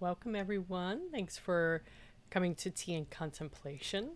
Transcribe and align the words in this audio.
Welcome, 0.00 0.36
everyone. 0.36 1.10
Thanks 1.10 1.36
for 1.36 1.82
coming 2.30 2.54
to 2.54 2.70
Tea 2.70 2.94
and 2.94 3.10
Contemplation. 3.10 4.10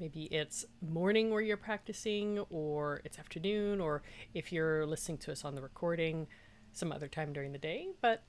Maybe 0.00 0.22
it's 0.24 0.64
morning 0.80 1.28
where 1.28 1.42
you're 1.42 1.58
practicing, 1.58 2.38
or 2.48 3.02
it's 3.04 3.18
afternoon, 3.18 3.78
or 3.78 4.02
if 4.32 4.54
you're 4.54 4.86
listening 4.86 5.18
to 5.18 5.32
us 5.32 5.44
on 5.44 5.54
the 5.54 5.60
recording, 5.60 6.28
some 6.72 6.90
other 6.90 7.08
time 7.08 7.34
during 7.34 7.52
the 7.52 7.58
day. 7.58 7.88
But, 8.00 8.22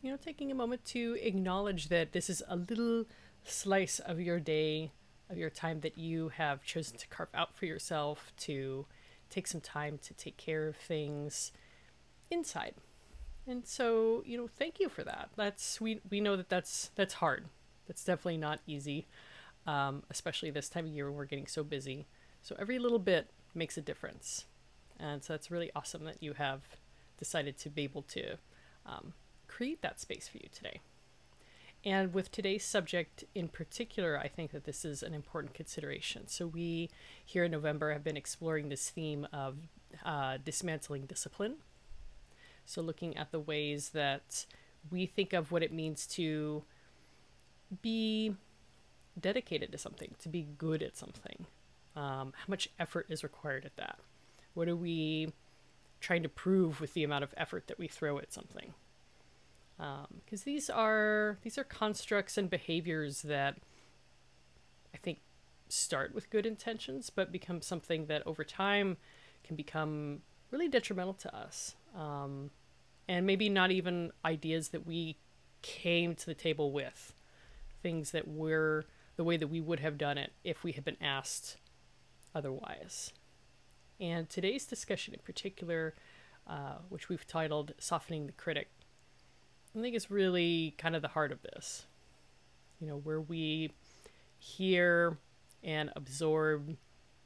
you 0.00 0.10
know, 0.10 0.16
taking 0.16 0.50
a 0.50 0.54
moment 0.54 0.82
to 0.86 1.18
acknowledge 1.20 1.90
that 1.90 2.12
this 2.12 2.30
is 2.30 2.42
a 2.48 2.56
little 2.56 3.04
slice 3.44 3.98
of 3.98 4.18
your 4.18 4.40
day, 4.40 4.92
of 5.28 5.36
your 5.36 5.50
time 5.50 5.80
that 5.80 5.98
you 5.98 6.30
have 6.30 6.64
chosen 6.64 6.96
to 6.96 7.08
carve 7.08 7.28
out 7.34 7.54
for 7.54 7.66
yourself 7.66 8.32
to 8.38 8.86
take 9.28 9.46
some 9.46 9.60
time 9.60 9.98
to 9.98 10.14
take 10.14 10.38
care 10.38 10.68
of 10.68 10.76
things 10.76 11.52
inside. 12.30 12.76
And 13.50 13.66
so, 13.66 14.22
you 14.24 14.38
know, 14.38 14.46
thank 14.46 14.78
you 14.78 14.88
for 14.88 15.02
that. 15.02 15.30
That's 15.34 15.80
we 15.80 16.00
we 16.08 16.20
know 16.20 16.36
that 16.36 16.48
that's 16.48 16.92
that's 16.94 17.14
hard. 17.14 17.46
That's 17.88 18.04
definitely 18.04 18.36
not 18.36 18.60
easy, 18.64 19.08
um, 19.66 20.04
especially 20.08 20.50
this 20.50 20.68
time 20.68 20.86
of 20.86 20.92
year 20.92 21.08
when 21.08 21.16
we're 21.16 21.24
getting 21.24 21.48
so 21.48 21.64
busy. 21.64 22.06
So 22.42 22.54
every 22.60 22.78
little 22.78 23.00
bit 23.00 23.28
makes 23.52 23.76
a 23.76 23.80
difference, 23.80 24.44
and 25.00 25.24
so 25.24 25.32
that's 25.32 25.50
really 25.50 25.72
awesome 25.74 26.04
that 26.04 26.22
you 26.22 26.34
have 26.34 26.60
decided 27.18 27.58
to 27.58 27.68
be 27.68 27.82
able 27.82 28.02
to 28.02 28.36
um, 28.86 29.14
create 29.48 29.82
that 29.82 30.00
space 30.00 30.28
for 30.28 30.38
you 30.38 30.48
today. 30.54 30.80
And 31.84 32.14
with 32.14 32.30
today's 32.30 32.64
subject 32.64 33.24
in 33.34 33.48
particular, 33.48 34.16
I 34.16 34.28
think 34.28 34.52
that 34.52 34.64
this 34.64 34.84
is 34.84 35.02
an 35.02 35.12
important 35.12 35.54
consideration. 35.54 36.28
So, 36.28 36.46
we 36.46 36.88
here 37.24 37.42
in 37.42 37.50
November 37.50 37.92
have 37.92 38.04
been 38.04 38.16
exploring 38.16 38.68
this 38.68 38.90
theme 38.90 39.26
of 39.32 39.56
uh, 40.04 40.38
dismantling 40.44 41.06
discipline. 41.06 41.56
So, 42.66 42.80
looking 42.80 43.16
at 43.16 43.32
the 43.32 43.40
ways 43.40 43.90
that 43.90 44.46
we 44.90 45.06
think 45.06 45.32
of 45.32 45.52
what 45.52 45.62
it 45.62 45.72
means 45.72 46.06
to 46.08 46.62
be 47.82 48.36
dedicated 49.18 49.72
to 49.72 49.78
something, 49.78 50.14
to 50.20 50.28
be 50.28 50.46
good 50.56 50.82
at 50.82 50.96
something, 50.96 51.46
um, 51.96 52.32
how 52.36 52.46
much 52.48 52.68
effort 52.78 53.06
is 53.08 53.22
required 53.22 53.64
at 53.64 53.76
that? 53.76 53.98
What 54.54 54.68
are 54.68 54.76
we 54.76 55.32
trying 56.00 56.22
to 56.22 56.28
prove 56.28 56.80
with 56.80 56.94
the 56.94 57.04
amount 57.04 57.24
of 57.24 57.34
effort 57.36 57.66
that 57.66 57.78
we 57.78 57.88
throw 57.88 58.18
at 58.18 58.32
something? 58.32 58.74
because 60.24 60.40
um, 60.40 60.44
these 60.44 60.68
are 60.68 61.38
these 61.42 61.56
are 61.56 61.64
constructs 61.64 62.36
and 62.36 62.50
behaviors 62.50 63.22
that 63.22 63.56
I 64.92 64.98
think 64.98 65.20
start 65.70 66.14
with 66.14 66.28
good 66.28 66.44
intentions, 66.44 67.08
but 67.08 67.32
become 67.32 67.62
something 67.62 68.06
that 68.06 68.26
over 68.26 68.44
time 68.44 68.98
can 69.42 69.56
become 69.56 70.20
really 70.50 70.68
detrimental 70.68 71.14
to 71.14 71.34
us, 71.34 71.76
um, 71.96 72.50
and 73.08 73.26
maybe 73.26 73.48
not 73.48 73.70
even 73.70 74.12
ideas 74.24 74.68
that 74.68 74.86
we 74.86 75.18
came 75.62 76.14
to 76.14 76.26
the 76.26 76.34
table 76.34 76.72
with, 76.72 77.14
things 77.82 78.12
that 78.12 78.28
were 78.28 78.84
the 79.16 79.24
way 79.24 79.36
that 79.36 79.48
we 79.48 79.60
would 79.60 79.80
have 79.80 79.98
done 79.98 80.16
it 80.16 80.32
if 80.44 80.64
we 80.64 80.72
had 80.72 80.84
been 80.84 80.96
asked 81.00 81.56
otherwise. 82.34 83.12
And 84.00 84.28
today's 84.28 84.64
discussion 84.64 85.12
in 85.12 85.20
particular, 85.20 85.94
uh, 86.46 86.78
which 86.88 87.08
we've 87.08 87.26
titled 87.26 87.74
"Softening 87.78 88.26
the 88.26 88.32
Critic," 88.32 88.70
I 89.76 89.80
think 89.80 89.94
is 89.94 90.10
really 90.10 90.74
kind 90.78 90.96
of 90.96 91.02
the 91.02 91.08
heart 91.08 91.32
of 91.32 91.42
this. 91.42 91.86
You 92.80 92.86
know, 92.86 92.96
where 92.96 93.20
we 93.20 93.72
hear 94.38 95.18
and 95.62 95.90
absorb 95.94 96.76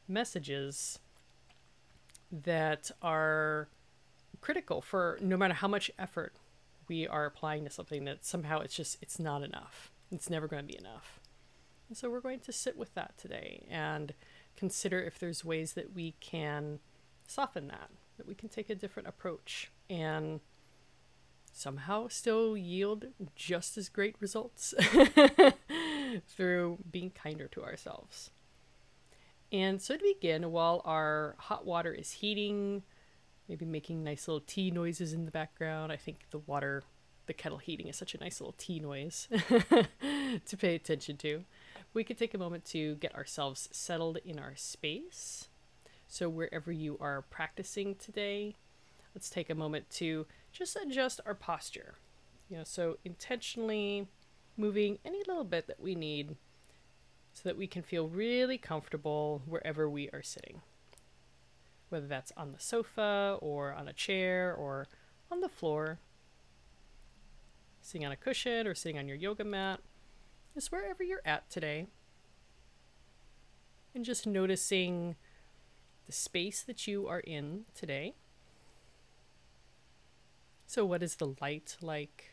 messages 0.09 0.99
that 2.33 2.91
are 3.01 3.69
critical 4.41 4.81
for 4.81 5.19
no 5.21 5.37
matter 5.37 5.55
how 5.55 5.69
much 5.69 5.91
effort 5.99 6.35
we 6.89 7.07
are 7.07 7.25
applying 7.25 7.65
to 7.65 7.71
something 7.71 8.05
that 8.05 8.25
somehow 8.25 8.61
it's 8.61 8.75
just 8.75 8.99
it's 9.01 9.19
not 9.19 9.43
enough. 9.43 9.91
It's 10.11 10.31
never 10.31 10.47
going 10.47 10.63
to 10.67 10.73
be 10.73 10.79
enough. 10.79 11.21
And 11.89 11.97
so 11.97 12.11
we're 12.11 12.21
going 12.21 12.41
to 12.41 12.53
sit 12.53 12.77
with 12.77 12.95
that 12.95 13.17
today 13.19 13.67
and 13.71 14.15
consider 14.57 15.01
if 15.03 15.19
there's 15.19 15.45
ways 15.45 15.73
that 15.75 15.95
we 15.95 16.15
can 16.21 16.81
soften 17.27 17.69
that, 17.69 17.91
that 18.17 18.27
we 18.27 18.35
can 18.35 18.49
take 18.49 18.71
a 18.71 18.75
different 18.75 19.09
approach 19.09 19.71
and 19.91 20.41
somehow 21.53 22.09
still 22.09 22.57
yield 22.57 23.07
just 23.37 23.79
as 23.79 23.89
great 23.89 24.17
results 24.21 24.75
through 26.29 26.79
being 26.91 27.11
kinder 27.11 27.49
to 27.49 27.63
ourselves. 27.63 28.31
And 29.53 29.81
so, 29.81 29.97
to 29.97 30.03
begin, 30.03 30.51
while 30.51 30.83
our 30.85 31.37
hot 31.39 31.65
water 31.65 31.93
is 31.93 32.13
heating, 32.13 32.83
maybe 33.49 33.65
making 33.65 34.03
nice 34.03 34.27
little 34.29 34.45
tea 34.47 34.71
noises 34.71 35.13
in 35.13 35.25
the 35.25 35.31
background, 35.31 35.93
I 35.93 35.97
think 35.97 36.27
the 36.31 36.39
water, 36.39 36.83
the 37.27 37.33
kettle 37.33 37.59
heating 37.59 37.89
is 37.89 37.97
such 37.97 38.15
a 38.15 38.19
nice 38.19 38.41
little 38.41 38.55
tea 38.57 38.81
noise 38.81 39.29
to 40.47 40.57
pay 40.57 40.75
attention 40.75 41.17
to. 41.19 41.45
We 41.93 42.05
could 42.05 42.19
take 42.19 42.35
a 42.35 42.39
moment 42.39 42.65
to 42.67 42.97
get 42.97 43.15
ourselves 43.15 43.69
settled 43.73 44.19
in 44.25 44.39
our 44.39 44.57
space. 44.57 45.49
So, 46.09 46.29
wherever 46.29 46.71
you 46.71 46.99
are 47.01 47.23
practicing 47.23 47.95
today, 47.95 48.57
let's 49.15 49.31
take 49.31 49.51
a 49.51 49.55
moment 49.55 49.91
to 49.91 50.27
just 50.53 50.77
adjust 50.77 51.21
our 51.25 51.35
posture. 51.35 51.95
You 52.49 52.59
know, 52.59 52.65
so 52.65 52.99
intentionally 53.05 54.07
moving 54.57 54.99
any 55.05 55.19
little 55.27 55.45
bit 55.45 55.67
that 55.67 55.81
we 55.81 55.95
need 55.95 56.37
so 57.33 57.43
that 57.45 57.59
we 57.59 57.67
can 57.67 57.83
feel 57.83 58.09
really 58.09 58.59
comfortable 58.59 59.43
wherever 59.47 59.89
we 59.89 60.09
are 60.11 60.23
sitting. 60.23 60.61
Whether 61.95 62.09
that's 62.09 62.33
on 62.37 62.51
the 62.51 62.59
sofa 62.59 63.39
or 63.41 63.73
on 63.73 63.87
a 63.87 63.93
chair 63.93 64.53
or 64.53 64.89
on 65.31 65.43
the 65.43 65.49
floor, 65.49 66.01
sitting 67.81 68.05
on 68.05 68.11
a 68.11 68.17
cushion 68.17 68.67
or 68.67 68.75
sitting 68.75 68.99
on 68.99 69.07
your 69.07 69.17
yoga 69.17 69.45
mat, 69.45 69.79
just 70.55 70.73
wherever 70.73 71.05
you're 71.05 71.23
at 71.25 71.49
today. 71.49 71.87
And 73.95 74.05
just 74.05 74.27
noticing 74.27 75.15
the 76.07 76.11
space 76.11 76.63
that 76.63 76.89
you 76.89 77.07
are 77.07 77.21
in 77.21 77.63
today. 77.77 78.15
So, 80.67 80.85
what 80.85 81.01
is 81.01 81.15
the 81.15 81.33
light 81.41 81.77
like 81.81 82.33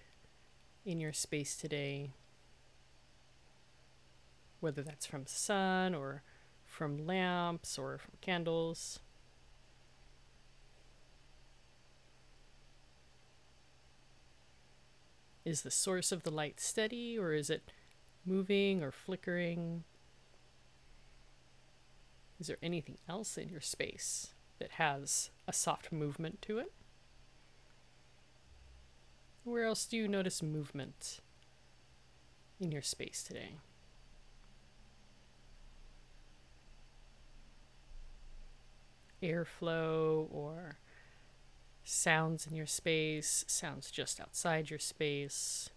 in 0.84 1.00
your 1.00 1.14
space 1.14 1.56
today? 1.56 2.14
Whether 4.60 4.82
that's 4.82 5.06
from 5.06 5.28
sun 5.28 5.94
or 5.94 6.24
from 6.66 7.06
lamps 7.06 7.78
or 7.78 8.00
from 8.00 8.14
candles. 8.22 9.02
Is 15.44 15.64
the 15.64 15.72
source 15.72 16.12
of 16.12 16.24
the 16.24 16.32
light 16.32 16.60
steady 16.60 17.18
or 17.18 17.34
is 17.34 17.50
it 17.50 17.72
moving 18.26 18.84
or 18.84 18.92
flickering? 18.92 19.84
Is 22.40 22.48
there 22.48 22.58
anything 22.62 22.98
else 23.10 23.38
in 23.38 23.50
your 23.50 23.62
space 23.62 24.34
that 24.60 24.72
has 24.72 25.32
a 25.48 25.54
soft 25.54 25.92
movement 25.92 26.42
to 26.44 26.60
it? 26.60 26.72
Where 29.44 29.64
else 29.64 29.86
do 29.86 29.98
you 29.98 30.08
notice 30.08 30.44
movement 30.44 31.20
in 32.60 32.72
your 32.72 32.84
space 32.84 33.24
today? 33.24 33.56
Airflow 39.24 40.28
or 40.32 40.78
sounds 41.92 42.48
in 42.48 42.56
your 42.56 42.66
space, 42.66 43.44
sounds 43.48 43.92
just 43.92 44.20
outside 44.20 44.70
your 44.70 44.80
space. 44.80 45.70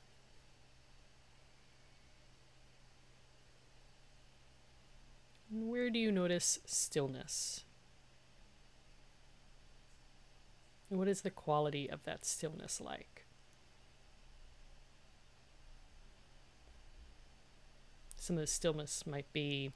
And 5.51 5.69
where 5.69 5.91
do 5.91 5.99
you 5.99 6.13
notice 6.13 6.61
stillness? 6.65 7.65
And 10.89 10.99
what 10.99 11.09
is 11.09 11.23
the 11.23 11.31
quality 11.31 11.91
of 11.91 12.05
that 12.05 12.25
stillness 12.25 12.81
like? 12.81 13.25
Some 18.17 18.37
of 18.37 18.41
the 18.41 18.47
stillness 18.47 19.05
might 19.07 19.31
be 19.33 19.73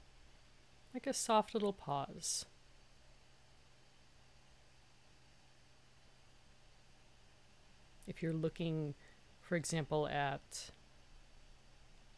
like 0.93 1.05
a 1.05 1.13
soft 1.13 1.53
little 1.53 1.73
pause. 1.73 2.45
If 8.09 8.23
you're 8.23 8.33
looking, 8.33 8.95
for 9.39 9.55
example, 9.55 10.07
at 10.07 10.71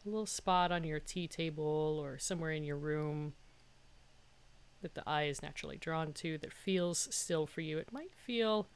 a 0.04 0.08
little 0.08 0.24
spot 0.24 0.72
on 0.72 0.84
your 0.84 0.98
tea 0.98 1.28
table 1.28 2.00
or 2.02 2.18
somewhere 2.18 2.50
in 2.50 2.64
your 2.64 2.78
room 2.78 3.34
that 4.80 4.94
the 4.94 5.06
eye 5.06 5.24
is 5.24 5.42
naturally 5.42 5.76
drawn 5.76 6.14
to 6.14 6.38
that 6.38 6.54
feels 6.54 7.14
still 7.14 7.46
for 7.46 7.60
you, 7.60 7.76
it 7.76 7.92
might 7.92 8.14
feel 8.14 8.68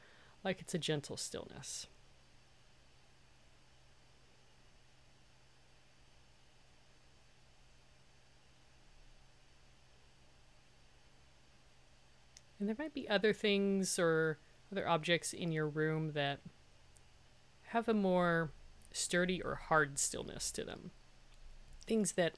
like 0.45 0.61
it's 0.61 0.75
a 0.75 0.79
gentle 0.79 1.17
stillness. 1.17 1.87
And 12.61 12.69
there 12.69 12.77
might 12.79 12.93
be 12.93 13.09
other 13.09 13.33
things 13.33 13.99
or 13.99 14.39
other 14.71 14.87
objects 14.87 15.33
in 15.33 15.51
your 15.51 15.67
room 15.67 16.13
that 16.13 16.41
have 17.69 17.89
a 17.89 17.95
more 17.95 18.51
sturdy 18.93 19.43
or 19.43 19.57
hard 19.57 19.99
stillness 19.99 20.51
to 20.53 20.65
them. 20.65 20.91
Things 21.87 22.13
that 22.13 22.35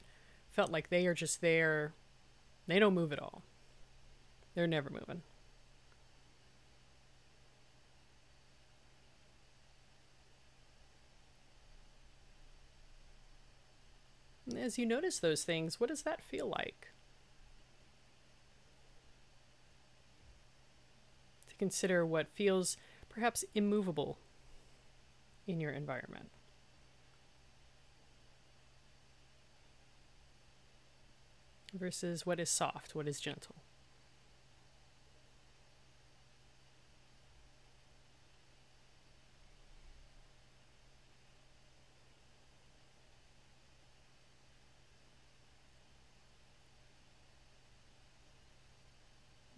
felt 0.49 0.71
like 0.71 0.89
they 0.89 1.05
are 1.07 1.13
just 1.13 1.41
there, 1.41 1.93
they 2.67 2.79
don't 2.79 2.93
move 2.93 3.13
at 3.13 3.21
all. 3.21 3.43
They're 4.55 4.67
never 4.67 4.89
moving. 4.89 5.21
As 14.57 14.79
you 14.79 14.85
notice 14.85 15.19
those 15.19 15.43
things, 15.43 15.79
what 15.79 15.89
does 15.89 16.01
that 16.01 16.23
feel 16.23 16.49
like? 16.49 16.87
To 21.49 21.55
consider 21.55 22.03
what 22.03 22.27
feels 22.33 22.75
perhaps 23.09 23.45
immovable 23.53 24.17
in 25.49 25.59
your 25.59 25.71
environment. 25.71 26.29
Versus 31.73 32.23
what 32.23 32.39
is 32.39 32.51
soft, 32.51 32.93
what 32.93 33.07
is 33.07 33.19
gentle. 33.19 33.55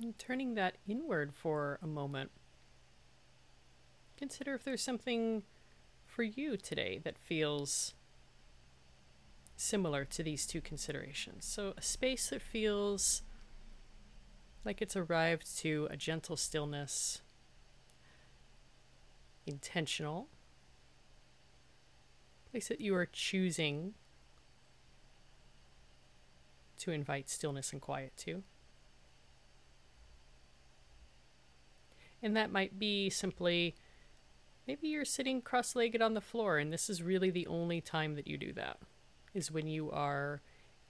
And 0.01 0.17
turning 0.17 0.55
that 0.55 0.77
inward 0.88 1.33
for 1.33 1.79
a 1.81 1.88
moment, 1.88 2.31
consider 4.17 4.53
if 4.53 4.63
there's 4.63 4.81
something 4.81 5.43
for 6.11 6.23
you 6.23 6.57
today 6.57 6.99
that 7.03 7.17
feels 7.17 7.93
similar 9.55 10.03
to 10.03 10.21
these 10.21 10.45
two 10.45 10.59
considerations. 10.59 11.45
So, 11.45 11.73
a 11.77 11.81
space 11.81 12.29
that 12.29 12.41
feels 12.41 13.21
like 14.65 14.81
it's 14.81 14.95
arrived 14.95 15.57
to 15.59 15.87
a 15.89 15.95
gentle 15.95 16.35
stillness, 16.35 17.21
intentional, 19.45 20.27
place 22.51 22.67
that 22.67 22.81
you 22.81 22.93
are 22.93 23.05
choosing 23.05 23.93
to 26.79 26.91
invite 26.91 27.29
stillness 27.29 27.71
and 27.71 27.81
quiet 27.81 28.11
to. 28.17 28.43
And 32.21 32.35
that 32.35 32.51
might 32.51 32.77
be 32.77 33.09
simply 33.09 33.75
maybe 34.71 34.88
you're 34.88 35.03
sitting 35.03 35.41
cross 35.41 35.75
legged 35.75 36.01
on 36.01 36.13
the 36.13 36.21
floor, 36.21 36.57
and 36.57 36.71
this 36.71 36.89
is 36.89 37.03
really 37.03 37.29
the 37.29 37.45
only 37.47 37.81
time 37.81 38.15
that 38.15 38.25
you 38.25 38.38
do 38.38 38.53
that, 38.53 38.77
is 39.33 39.51
when 39.51 39.68
you 39.68 39.91
are 39.91 40.39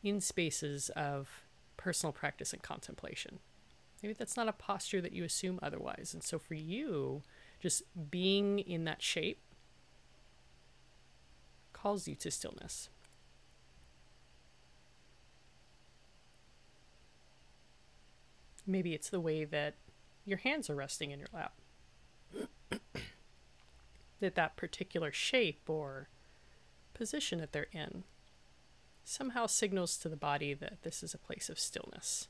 in 0.03 0.21
spaces 0.21 0.91
of 0.95 1.41
personal 1.77 2.13
practice 2.13 2.53
and 2.53 2.61
contemplation. 2.61 3.39
Maybe 4.03 4.13
that's 4.13 4.37
not 4.37 4.47
a 4.47 4.51
posture 4.51 5.01
that 5.01 5.13
you 5.13 5.23
assume 5.23 5.59
otherwise. 5.63 6.11
And 6.13 6.21
so 6.21 6.37
for 6.37 6.53
you, 6.53 7.23
just 7.59 7.81
being 8.11 8.59
in 8.59 8.83
that 8.83 9.01
shape 9.01 9.39
calls 11.73 12.07
you 12.07 12.13
to 12.17 12.29
stillness. 12.29 12.89
Maybe 18.67 18.93
it's 18.93 19.09
the 19.09 19.19
way 19.19 19.43
that 19.43 19.73
your 20.23 20.37
hands 20.37 20.69
are 20.69 20.75
resting 20.75 21.09
in 21.09 21.17
your 21.17 21.29
lap. 21.33 21.53
That 24.21 24.35
that 24.35 24.55
particular 24.55 25.11
shape 25.11 25.69
or 25.69 26.07
position 26.93 27.39
that 27.39 27.51
they're 27.51 27.67
in 27.71 28.03
somehow 29.03 29.45
signals 29.45 29.97
to 29.97 30.09
the 30.09 30.15
body 30.15 30.53
that 30.53 30.83
this 30.83 31.03
is 31.03 31.13
a 31.13 31.17
place 31.17 31.49
of 31.49 31.59
stillness. 31.59 32.27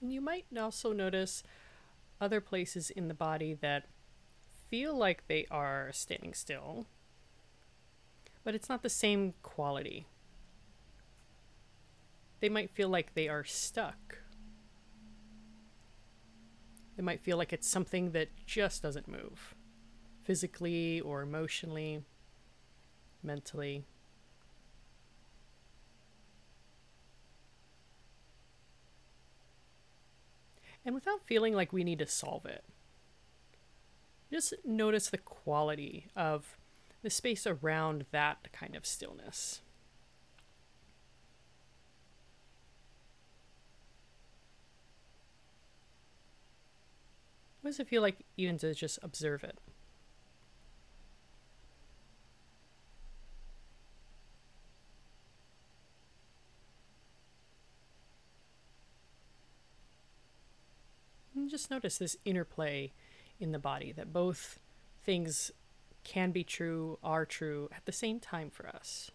And 0.00 0.12
you 0.12 0.20
might 0.20 0.46
also 0.58 0.92
notice 0.92 1.44
other 2.20 2.40
places 2.40 2.90
in 2.90 3.06
the 3.06 3.14
body 3.14 3.54
that 3.54 3.86
feel 4.72 4.96
like 4.96 5.28
they 5.28 5.44
are 5.50 5.90
standing 5.92 6.32
still, 6.32 6.86
but 8.42 8.54
it's 8.54 8.70
not 8.70 8.82
the 8.82 8.88
same 8.88 9.34
quality. 9.42 10.06
They 12.40 12.48
might 12.48 12.70
feel 12.70 12.88
like 12.88 13.12
they 13.12 13.28
are 13.28 13.44
stuck. 13.44 14.20
They 16.96 17.02
might 17.02 17.20
feel 17.20 17.36
like 17.36 17.52
it's 17.52 17.68
something 17.68 18.12
that 18.12 18.30
just 18.46 18.82
doesn't 18.82 19.06
move, 19.06 19.54
physically 20.22 21.02
or 21.02 21.20
emotionally, 21.20 22.02
mentally. 23.22 23.84
and 30.84 30.94
without 30.94 31.24
feeling 31.26 31.54
like 31.54 31.72
we 31.72 31.84
need 31.84 31.98
to 31.98 32.06
solve 32.08 32.46
it. 32.46 32.64
Just 34.32 34.54
notice 34.64 35.10
the 35.10 35.18
quality 35.18 36.06
of 36.16 36.56
the 37.02 37.10
space 37.10 37.46
around 37.46 38.06
that 38.12 38.50
kind 38.50 38.74
of 38.74 38.86
stillness. 38.86 39.60
What 47.60 47.72
does 47.72 47.80
it 47.80 47.88
feel 47.88 48.00
like 48.00 48.24
even 48.38 48.56
to 48.58 48.72
just 48.72 48.98
observe 49.02 49.44
it? 49.44 49.58
And 61.34 61.50
just 61.50 61.70
notice 61.70 61.98
this 61.98 62.16
interplay 62.24 62.92
in 63.42 63.52
the 63.52 63.58
body 63.58 63.92
that 63.92 64.12
both 64.12 64.58
things 65.02 65.50
can 66.04 66.30
be 66.30 66.44
true, 66.44 66.98
are 67.02 67.26
true 67.26 67.68
at 67.74 67.84
the 67.84 67.92
same 67.92 68.20
time 68.20 68.50
for 68.50 68.68
us. 68.68 69.10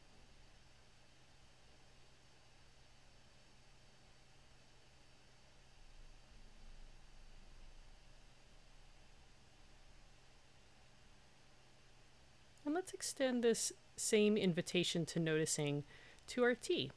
And 12.65 12.75
let's 12.75 12.91
extend 12.91 13.43
this 13.43 13.71
same 13.95 14.35
invitation 14.35 15.05
to 15.05 15.21
noticing 15.21 15.85
to 16.27 16.43
our 16.43 16.53
tea. 16.53 16.91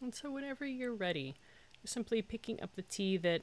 And 0.00 0.14
so, 0.14 0.30
whenever 0.30 0.64
you're 0.64 0.94
ready, 0.94 1.34
simply 1.84 2.22
picking 2.22 2.62
up 2.62 2.76
the 2.76 2.82
tea 2.82 3.16
that 3.16 3.42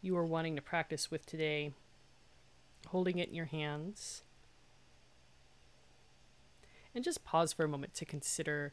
you 0.00 0.16
are 0.16 0.24
wanting 0.24 0.56
to 0.56 0.62
practice 0.62 1.10
with 1.10 1.26
today, 1.26 1.72
holding 2.88 3.18
it 3.18 3.28
in 3.28 3.34
your 3.34 3.46
hands. 3.46 4.22
And 6.94 7.04
just 7.04 7.24
pause 7.24 7.52
for 7.52 7.64
a 7.64 7.68
moment 7.68 7.94
to 7.94 8.04
consider 8.04 8.72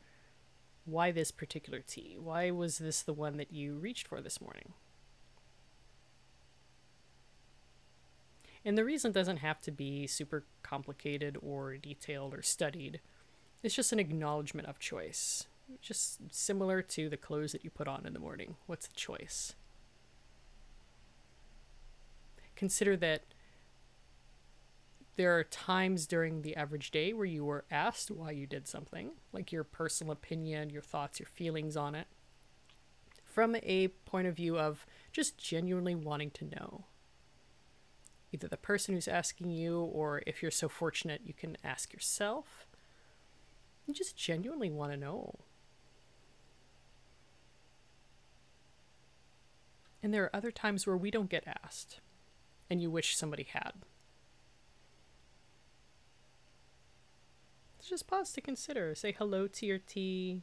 why 0.85 1.11
this 1.11 1.31
particular 1.31 1.79
tea? 1.79 2.15
Why 2.19 2.51
was 2.51 2.77
this 2.77 3.01
the 3.01 3.13
one 3.13 3.37
that 3.37 3.51
you 3.51 3.75
reached 3.75 4.07
for 4.07 4.21
this 4.21 4.39
morning? 4.39 4.73
And 8.63 8.77
the 8.77 8.85
reason 8.85 9.11
doesn't 9.11 9.37
have 9.37 9.61
to 9.61 9.71
be 9.71 10.07
super 10.07 10.43
complicated 10.63 11.37
or 11.41 11.77
detailed 11.77 12.33
or 12.33 12.41
studied. 12.41 12.99
It's 13.61 13.75
just 13.75 13.93
an 13.93 13.99
acknowledgement 13.99 14.67
of 14.67 14.79
choice. 14.79 15.45
Just 15.81 16.19
similar 16.31 16.81
to 16.83 17.09
the 17.09 17.17
clothes 17.17 17.51
that 17.51 17.63
you 17.63 17.69
put 17.69 17.87
on 17.87 18.05
in 18.05 18.13
the 18.13 18.19
morning. 18.19 18.55
What's 18.65 18.87
the 18.87 18.95
choice? 18.95 19.53
Consider 22.55 22.95
that 22.97 23.23
there 25.15 25.37
are 25.37 25.43
times 25.43 26.07
during 26.07 26.41
the 26.41 26.55
average 26.55 26.91
day 26.91 27.13
where 27.13 27.25
you 27.25 27.45
were 27.45 27.65
asked 27.71 28.11
why 28.11 28.31
you 28.31 28.45
did 28.45 28.67
something, 28.67 29.11
like 29.31 29.51
your 29.51 29.63
personal 29.63 30.11
opinion, 30.11 30.69
your 30.69 30.81
thoughts, 30.81 31.19
your 31.19 31.27
feelings 31.27 31.77
on 31.77 31.95
it, 31.95 32.07
from 33.23 33.55
a 33.63 33.87
point 33.87 34.27
of 34.27 34.35
view 34.35 34.57
of 34.59 34.85
just 35.13 35.37
genuinely 35.37 35.95
wanting 35.95 36.31
to 36.31 36.45
know. 36.45 36.85
Either 38.33 38.47
the 38.49 38.57
person 38.57 38.93
who's 38.93 39.07
asking 39.07 39.51
you, 39.51 39.79
or 39.79 40.21
if 40.27 40.41
you're 40.41 40.51
so 40.51 40.67
fortunate, 40.67 41.21
you 41.23 41.33
can 41.33 41.55
ask 41.63 41.93
yourself. 41.93 42.67
You 43.85 43.93
just 43.93 44.17
genuinely 44.17 44.69
want 44.69 44.91
to 44.91 44.97
know. 44.97 45.39
And 50.03 50.13
there 50.13 50.23
are 50.23 50.35
other 50.35 50.51
times 50.51 50.85
where 50.85 50.97
we 50.97 51.09
don't 51.09 51.29
get 51.29 51.47
asked 51.63 52.01
and 52.69 52.81
you 52.81 52.89
wish 52.89 53.15
somebody 53.15 53.43
had. 53.43 53.73
just 57.87 58.07
pause 58.07 58.31
to 58.33 58.41
consider. 58.41 58.95
Say 58.95 59.11
hello 59.11 59.47
to 59.47 59.65
your 59.65 59.77
tea, 59.77 60.41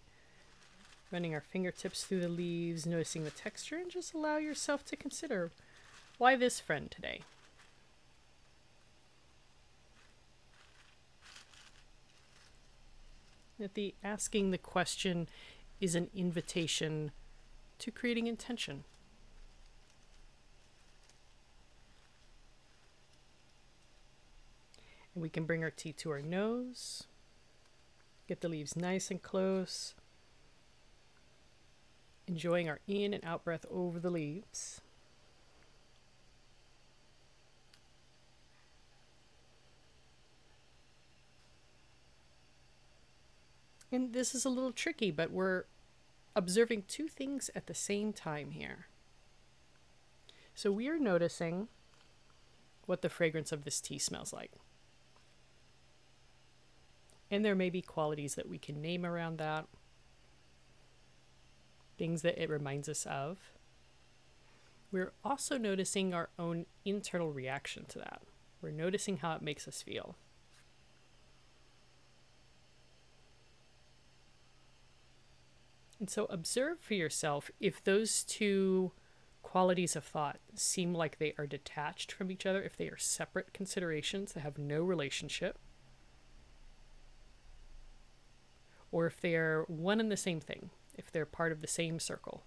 running 1.11 1.35
our 1.35 1.41
fingertips 1.41 2.05
through 2.05 2.21
the 2.21 2.29
leaves, 2.29 2.87
noticing 2.87 3.25
the 3.25 3.31
texture, 3.31 3.77
and 3.77 3.91
just 3.91 4.15
allow 4.15 4.37
yourself 4.37 4.85
to 4.87 4.97
consider 4.97 5.51
why 6.19 6.37
this 6.37 6.61
friend 6.61 6.91
today. 6.91 7.23
That 13.59 13.75
the 13.75 13.95
asking 14.03 14.51
the 14.51 14.59
question 14.59 15.29
is 15.81 15.95
an 15.95 16.11
invitation 16.15 17.11
to 17.79 17.91
creating 17.91 18.27
intention. 18.27 18.85
And 25.15 25.23
we 25.23 25.29
can 25.29 25.45
bring 25.45 25.63
our 25.63 25.71
tea 25.71 25.93
to 25.95 26.11
our 26.11 26.23
nose, 26.23 27.05
get 28.29 28.41
the 28.41 28.49
leaves 28.49 28.77
nice 28.77 29.11
and 29.11 29.23
close, 29.23 29.95
enjoying 32.27 32.69
our 32.69 32.81
in 32.87 33.13
and 33.13 33.25
out 33.25 33.45
breath 33.45 33.67
over 33.71 33.99
the 33.99 34.11
leaves. 34.11 34.81
And 43.93 44.15
this 44.15 44.35
is 44.35 44.47
a 44.47 44.49
little 44.49 44.73
tricky, 44.73 45.11
but 45.11 45.31
we're 45.31 45.65
observing 46.35 46.85
two 46.89 47.09
things 47.09 47.51
at 47.55 47.67
the 47.67 47.75
same 47.75 48.15
time 48.15 48.53
here. 48.53 48.87
So 50.55 50.73
we 50.73 50.89
are 50.89 50.99
noticing 50.99 51.69
what 52.87 53.03
the 53.03 53.11
fragrance 53.11 53.53
of 53.53 53.65
this 53.65 53.83
tea 53.83 53.99
smells 53.99 54.33
like. 54.33 54.53
And 57.33 57.43
there 57.43 57.55
may 57.55 57.71
be 57.71 57.81
qualities 57.81 58.35
that 58.35 58.47
we 58.47 58.59
can 58.59 58.83
name 58.83 59.07
around 59.07 59.39
that, 59.39 59.67
things 61.97 62.21
that 62.21 62.41
it 62.41 62.51
reminds 62.51 62.91
us 62.91 63.07
of. 63.07 63.39
We're 64.93 65.15
also 65.25 65.57
noticing 65.57 66.13
our 66.13 66.29
own 66.39 66.67
internal 66.85 67.33
reaction 67.33 67.87
to 67.87 67.99
that. 68.01 68.21
We're 68.61 68.71
noticing 68.71 69.17
how 69.17 69.33
it 69.33 69.41
makes 69.41 69.67
us 69.67 69.81
feel. 69.81 70.17
And 75.99 76.11
so 76.11 76.27
observe 76.27 76.81
for 76.81 76.93
yourself 76.93 77.51
if 77.61 77.83
those 77.83 78.25
two 78.25 78.93
qualities 79.41 79.97
of 79.97 80.05
thought 80.05 80.39
seem 80.55 80.93
like 80.93 81.19
they 81.19 81.33
are 81.39 81.47
detached 81.47 82.13
from 82.13 82.31
each 82.31 82.45
other, 82.45 82.63
if 82.63 82.77
they 82.77 82.89
are 82.89 82.99
separate 82.99 83.55
considerations 83.55 84.35
that 84.35 84.41
have 84.41 84.59
no 84.59 84.83
relationship, 84.83 85.59
or 88.93 89.07
if 89.07 89.21
they 89.21 89.35
are 89.35 89.65
one 89.67 89.99
and 89.99 90.13
the 90.13 90.17
same 90.17 90.39
thing, 90.39 90.71
if 90.97 91.11
they're 91.11 91.27
part 91.27 91.51
of 91.51 91.61
the 91.63 91.67
same 91.67 91.99
circle. 91.99 92.45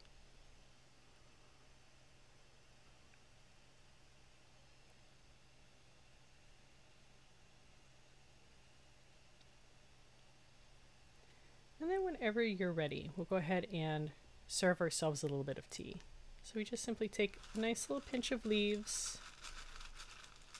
And 11.82 11.92
then 11.92 12.04
whenever 12.04 12.42
you're 12.42 12.72
ready, 12.72 13.12
we'll 13.16 13.26
go 13.26 13.36
ahead 13.36 13.68
and 13.72 14.12
serve 14.48 14.82
ourselves 14.82 15.22
a 15.22 15.28
little 15.28 15.44
bit 15.44 15.60
of 15.60 15.70
tea. 15.70 15.98
So 16.42 16.54
we 16.56 16.64
just 16.64 16.84
simply 16.84 17.08
take 17.08 17.38
a 17.56 17.60
nice 17.60 17.90
little 17.90 18.02
pinch 18.02 18.32
of 18.32 18.44
leaves, 18.44 19.20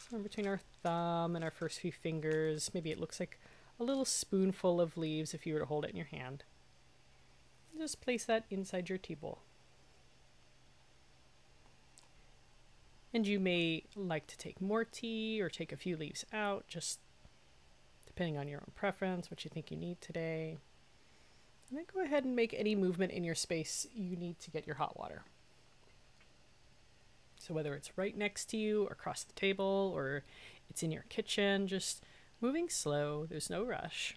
somewhere 0.08 0.24
between 0.24 0.48
our 0.48 0.60
thumb 0.84 1.36
and 1.36 1.44
our 1.44 1.50
first 1.50 1.80
few 1.80 1.92
fingers. 1.92 2.70
Maybe 2.76 2.92
it 2.92 3.00
looks 3.00 3.20
like 3.20 3.40
a 3.80 3.84
little 3.84 4.06
spoonful 4.06 4.80
of 4.80 4.98
leaves 4.98 5.34
if 5.34 5.46
you 5.46 5.54
were 5.54 5.60
to 5.60 5.66
hold 5.66 5.86
it 5.86 5.92
in 5.92 5.98
your 5.98 6.06
hand. 6.06 6.44
Just 7.78 8.02
place 8.02 8.24
that 8.26 8.46
inside 8.50 8.90
your 8.90 8.98
tea 8.98 9.16
bowl. 9.16 9.40
And 13.14 13.28
you 13.28 13.40
may 13.40 13.84
like 13.96 14.28
to 14.28 14.38
take 14.38 14.62
more 14.62 14.84
tea 14.84 15.42
or 15.42 15.50
take 15.50 15.72
a 15.72 15.78
few 15.78 15.96
leaves 15.96 16.26
out, 16.34 16.68
just 16.68 17.00
depending 18.06 18.38
on 18.38 18.48
your 18.48 18.60
own 18.60 18.72
preference, 18.76 19.30
what 19.30 19.44
you 19.44 19.52
think 19.54 19.72
you 19.72 19.78
need 19.78 20.02
today. 20.02 20.58
And 21.70 21.80
then 21.80 21.86
go 21.94 22.04
ahead 22.04 22.24
and 22.24 22.36
make 22.36 22.54
any 22.54 22.76
movement 22.76 23.12
in 23.12 23.24
your 23.24 23.36
space 23.36 23.88
you 23.94 24.16
need 24.16 24.40
to 24.40 24.52
get 24.52 24.68
your 24.68 24.76
hot 24.76 24.98
water. 24.98 25.24
So 27.40 27.54
whether 27.54 27.74
it's 27.74 27.98
right 27.98 28.18
next 28.18 28.46
to 28.52 28.58
you, 28.58 28.88
across 28.88 29.24
the 29.24 29.34
table, 29.34 29.92
or 29.96 30.24
it's 30.70 30.84
in 30.84 30.92
your 30.92 31.06
kitchen, 31.10 31.68
just 31.68 32.04
moving 32.46 32.70
slow, 32.70 33.26
there's 33.28 33.50
no 33.50 33.64
rush. 33.64 34.16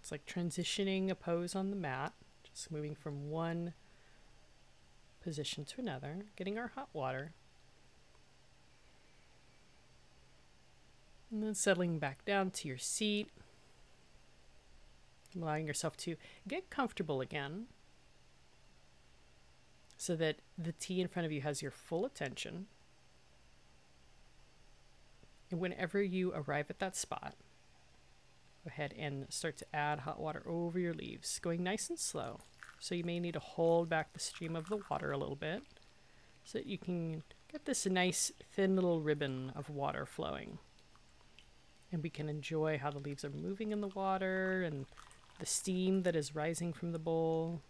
It's 0.00 0.12
like 0.12 0.26
transitioning 0.26 1.08
a 1.08 1.14
pose 1.14 1.54
on 1.54 1.70
the 1.70 1.76
mat, 1.76 2.12
just 2.42 2.70
moving 2.70 2.94
from 2.94 3.30
one 3.30 3.72
position 5.22 5.64
to 5.64 5.80
another, 5.80 6.26
getting 6.36 6.58
our 6.58 6.72
hot 6.74 6.88
water. 6.92 7.32
And 11.32 11.42
then 11.42 11.54
settling 11.54 11.98
back 11.98 12.24
down 12.26 12.50
to 12.50 12.68
your 12.68 12.78
seat 12.78 13.30
allowing 15.36 15.66
yourself 15.66 15.96
to 15.96 16.16
get 16.46 16.70
comfortable 16.70 17.20
again 17.20 17.66
so 19.96 20.14
that 20.16 20.36
the 20.56 20.72
tea 20.72 21.00
in 21.00 21.08
front 21.08 21.26
of 21.26 21.32
you 21.32 21.40
has 21.40 21.62
your 21.62 21.70
full 21.70 22.04
attention. 22.04 22.66
Whenever 25.58 26.02
you 26.02 26.32
arrive 26.34 26.66
at 26.70 26.78
that 26.80 26.96
spot, 26.96 27.34
go 28.64 28.68
ahead 28.68 28.94
and 28.98 29.26
start 29.30 29.56
to 29.58 29.66
add 29.74 30.00
hot 30.00 30.20
water 30.20 30.42
over 30.46 30.78
your 30.78 30.94
leaves, 30.94 31.38
going 31.38 31.62
nice 31.62 31.88
and 31.88 31.98
slow. 31.98 32.40
So 32.80 32.94
you 32.94 33.04
may 33.04 33.20
need 33.20 33.34
to 33.34 33.40
hold 33.40 33.88
back 33.88 34.12
the 34.12 34.20
stream 34.20 34.56
of 34.56 34.68
the 34.68 34.78
water 34.90 35.12
a 35.12 35.18
little 35.18 35.36
bit 35.36 35.62
so 36.44 36.58
that 36.58 36.66
you 36.66 36.76
can 36.76 37.22
get 37.50 37.64
this 37.64 37.86
nice 37.86 38.32
thin 38.52 38.74
little 38.74 39.00
ribbon 39.00 39.52
of 39.54 39.70
water 39.70 40.04
flowing. 40.04 40.58
And 41.92 42.02
we 42.02 42.10
can 42.10 42.28
enjoy 42.28 42.78
how 42.78 42.90
the 42.90 42.98
leaves 42.98 43.24
are 43.24 43.30
moving 43.30 43.70
in 43.70 43.80
the 43.80 43.88
water 43.88 44.62
and 44.62 44.86
the 45.38 45.46
steam 45.46 46.02
that 46.02 46.16
is 46.16 46.34
rising 46.34 46.72
from 46.72 46.92
the 46.92 46.98
bowl. 46.98 47.62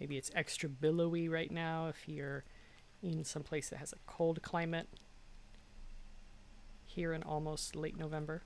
Maybe 0.00 0.18
it's 0.18 0.30
extra 0.34 0.68
billowy 0.68 1.28
right 1.28 1.50
now 1.50 1.88
if 1.88 2.08
you're 2.08 2.44
in 3.02 3.24
some 3.24 3.42
place 3.42 3.68
that 3.68 3.78
has 3.78 3.92
a 3.92 4.10
cold 4.10 4.42
climate 4.42 4.88
here 6.94 7.12
in 7.12 7.22
almost 7.24 7.74
late 7.74 7.98
November. 7.98 8.42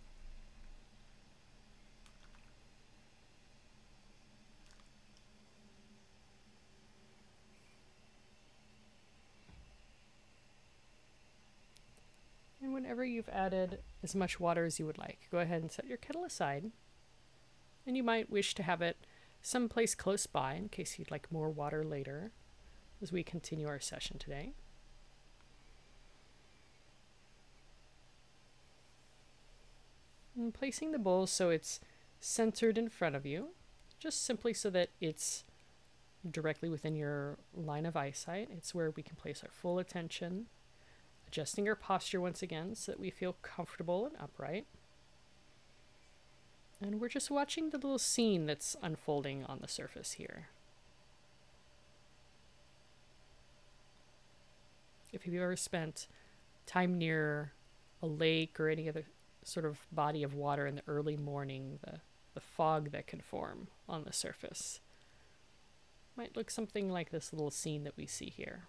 And 12.63 12.73
whenever 12.73 13.05
you've 13.05 13.29
added 13.29 13.81
as 14.03 14.15
much 14.15 14.41
water 14.41 14.65
as 14.65 14.79
you 14.79 14.87
would 14.87 14.99
like, 14.99 15.29
go 15.31 15.39
ahead 15.39 15.61
and 15.61 15.71
set 15.71 15.87
your 15.87 15.99
kettle 15.99 16.25
aside. 16.25 16.71
And 17.87 17.97
you 17.97 18.03
might 18.03 18.31
wish 18.31 18.55
to 18.55 18.63
have 18.63 18.83
it 18.83 18.97
someplace 19.43 19.95
close 19.95 20.27
by 20.27 20.55
in 20.55 20.69
case 20.69 20.99
you'd 20.99 21.11
like 21.11 21.31
more 21.31 21.51
water 21.51 21.85
later 21.85 22.33
as 23.03 23.13
we 23.13 23.23
continue 23.23 23.69
our 23.69 23.81
session 23.81 24.19
today. 24.19 24.55
And 30.39 30.55
placing 30.55 30.93
the 30.93 30.99
bowl 30.99 31.27
so 31.27 31.51
it's 31.51 31.81
centered 32.21 32.79
in 32.79 32.89
front 32.89 33.17
of 33.17 33.27
you, 33.27 33.49
just 33.99 34.25
simply 34.25 34.55
so 34.55 34.71
that 34.71 34.91
it's 35.01 35.45
directly 36.31 36.69
within 36.69 36.95
your 36.95 37.39
line 37.55 37.85
of 37.85 37.97
eyesight. 37.97 38.49
It's 38.57 38.75
where 38.75 38.91
we 38.91 39.03
can 39.03 39.17
place 39.17 39.43
our 39.43 39.51
full 39.51 39.79
attention 39.79 40.47
adjusting 41.29 41.69
our 41.69 41.77
posture 41.77 42.21
once 42.21 42.43
again 42.43 42.75
so 42.75 42.91
that 42.93 43.01
we 43.01 43.11
feel 43.11 43.37
comfortable 43.43 44.07
and 44.07 44.17
upright. 44.19 44.67
And 46.81 47.01
we're 47.01 47.09
just 47.09 47.31
watching 47.31 47.71
the 47.71 47.77
little 47.77 47.99
scene 47.99 48.47
that's 48.47 48.77
unfolding 48.83 49.45
on 49.45 49.59
the 49.61 49.69
surface 49.69 50.13
here. 50.13 50.49
If 55.13 55.27
you've 55.27 55.43
ever 55.43 55.57
spent 55.57 56.07
time 56.67 56.97
near 56.97 57.53
a 58.03 58.07
lake 58.07 58.59
or 58.59 58.69
any 58.69 58.89
other 58.89 59.05
sort 59.49 59.67
of 59.67 59.87
body 59.91 60.23
of 60.23 60.35
water 60.35 60.67
in 60.67 60.77
the 60.77 60.83
early 60.87 61.17
morning, 61.17 61.79
the, 61.83 62.01
the 62.35 62.41
fog 62.41 62.93
that 62.93 63.07
can 63.07 63.21
form 63.21 63.69
on 63.89 64.05
the 64.05 64.13
surface 64.13 64.81
might 66.17 66.37
look 66.37 66.51
something 66.51 66.91
like 66.91 67.11
this 67.11 67.33
little 67.33 67.51
scene 67.51 67.85
that 67.85 67.97
we 67.97 68.05
see 68.05 68.29
here. 68.29 68.65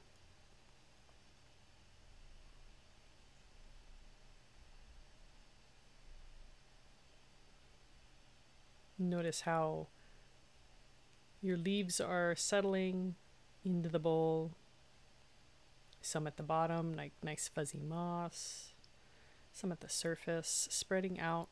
Notice 9.00 9.42
how 9.42 9.88
your 11.42 11.58
leaves 11.58 12.00
are 12.00 12.36
settling 12.36 13.16
into 13.66 13.90
the 13.90 13.98
bowl. 13.98 14.52
Some 16.02 16.28
at 16.28 16.38
the 16.38 16.44
bottom, 16.44 16.94
like 16.94 17.14
nice 17.24 17.48
fuzzy 17.48 17.80
moss. 17.80 18.69
Some 19.52 19.72
at 19.72 19.82
the 19.82 19.90
surface, 19.90 20.68
spreading 20.72 21.20
out, 21.20 21.50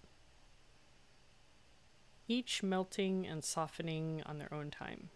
each 2.27 2.61
melting 2.61 3.25
and 3.25 3.43
softening 3.43 4.21
on 4.25 4.37
their 4.37 4.53
own 4.53 4.69
time. 4.69 5.09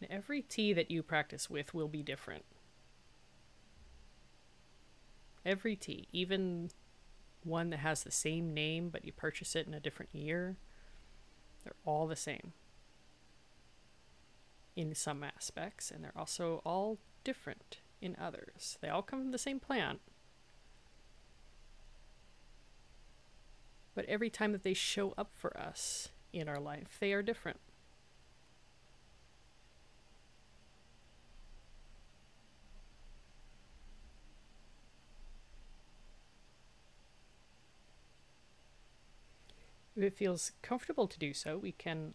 And 0.00 0.10
every 0.10 0.42
tea 0.42 0.72
that 0.72 0.90
you 0.90 1.02
practice 1.02 1.48
with 1.48 1.74
will 1.74 1.88
be 1.88 2.02
different. 2.02 2.44
Every 5.44 5.76
tea, 5.76 6.08
even 6.12 6.70
one 7.44 7.70
that 7.70 7.78
has 7.78 8.02
the 8.02 8.10
same 8.10 8.52
name 8.52 8.88
but 8.90 9.04
you 9.04 9.12
purchase 9.12 9.54
it 9.54 9.66
in 9.66 9.74
a 9.74 9.80
different 9.80 10.14
year, 10.14 10.56
they're 11.66 11.74
all 11.84 12.06
the 12.06 12.14
same 12.14 12.52
in 14.76 14.94
some 14.94 15.24
aspects, 15.24 15.90
and 15.90 16.04
they're 16.04 16.16
also 16.16 16.62
all 16.64 16.98
different 17.24 17.78
in 18.00 18.14
others. 18.20 18.78
They 18.80 18.88
all 18.88 19.02
come 19.02 19.20
from 19.20 19.32
the 19.32 19.38
same 19.38 19.58
plant. 19.58 20.00
But 23.96 24.04
every 24.04 24.30
time 24.30 24.52
that 24.52 24.62
they 24.62 24.74
show 24.74 25.12
up 25.18 25.30
for 25.34 25.58
us 25.58 26.10
in 26.32 26.48
our 26.48 26.60
life, 26.60 26.98
they 27.00 27.12
are 27.12 27.22
different. 27.22 27.58
If 39.96 40.02
it 40.02 40.16
feels 40.16 40.52
comfortable 40.60 41.06
to 41.06 41.18
do 41.18 41.32
so, 41.32 41.56
we 41.56 41.72
can 41.72 42.14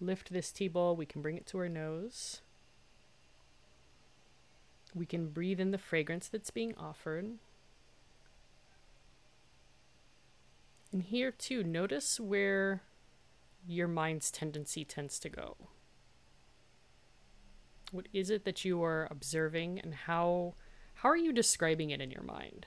lift 0.00 0.32
this 0.32 0.52
tea 0.52 0.68
bowl, 0.68 0.94
we 0.94 1.06
can 1.06 1.22
bring 1.22 1.36
it 1.36 1.46
to 1.48 1.58
our 1.58 1.68
nose. 1.68 2.40
We 4.94 5.06
can 5.06 5.28
breathe 5.30 5.60
in 5.60 5.72
the 5.72 5.78
fragrance 5.78 6.28
that's 6.28 6.50
being 6.50 6.74
offered. 6.76 7.38
And 10.92 11.02
here 11.02 11.32
too, 11.32 11.64
notice 11.64 12.20
where 12.20 12.82
your 13.66 13.88
mind's 13.88 14.30
tendency 14.30 14.84
tends 14.84 15.18
to 15.18 15.28
go. 15.28 15.56
What 17.90 18.06
is 18.12 18.30
it 18.30 18.44
that 18.44 18.64
you 18.64 18.82
are 18.82 19.08
observing 19.10 19.80
and 19.80 19.94
how 19.94 20.54
how 20.94 21.10
are 21.10 21.16
you 21.16 21.32
describing 21.32 21.90
it 21.90 22.00
in 22.00 22.10
your 22.10 22.22
mind? 22.22 22.66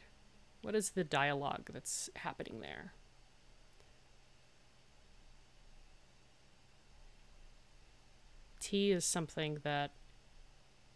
What 0.61 0.75
is 0.75 0.91
the 0.91 1.03
dialogue 1.03 1.71
that's 1.73 2.09
happening 2.17 2.59
there? 2.59 2.93
Tea 8.69 8.91
is 8.91 9.03
something 9.03 9.57
that, 9.63 9.93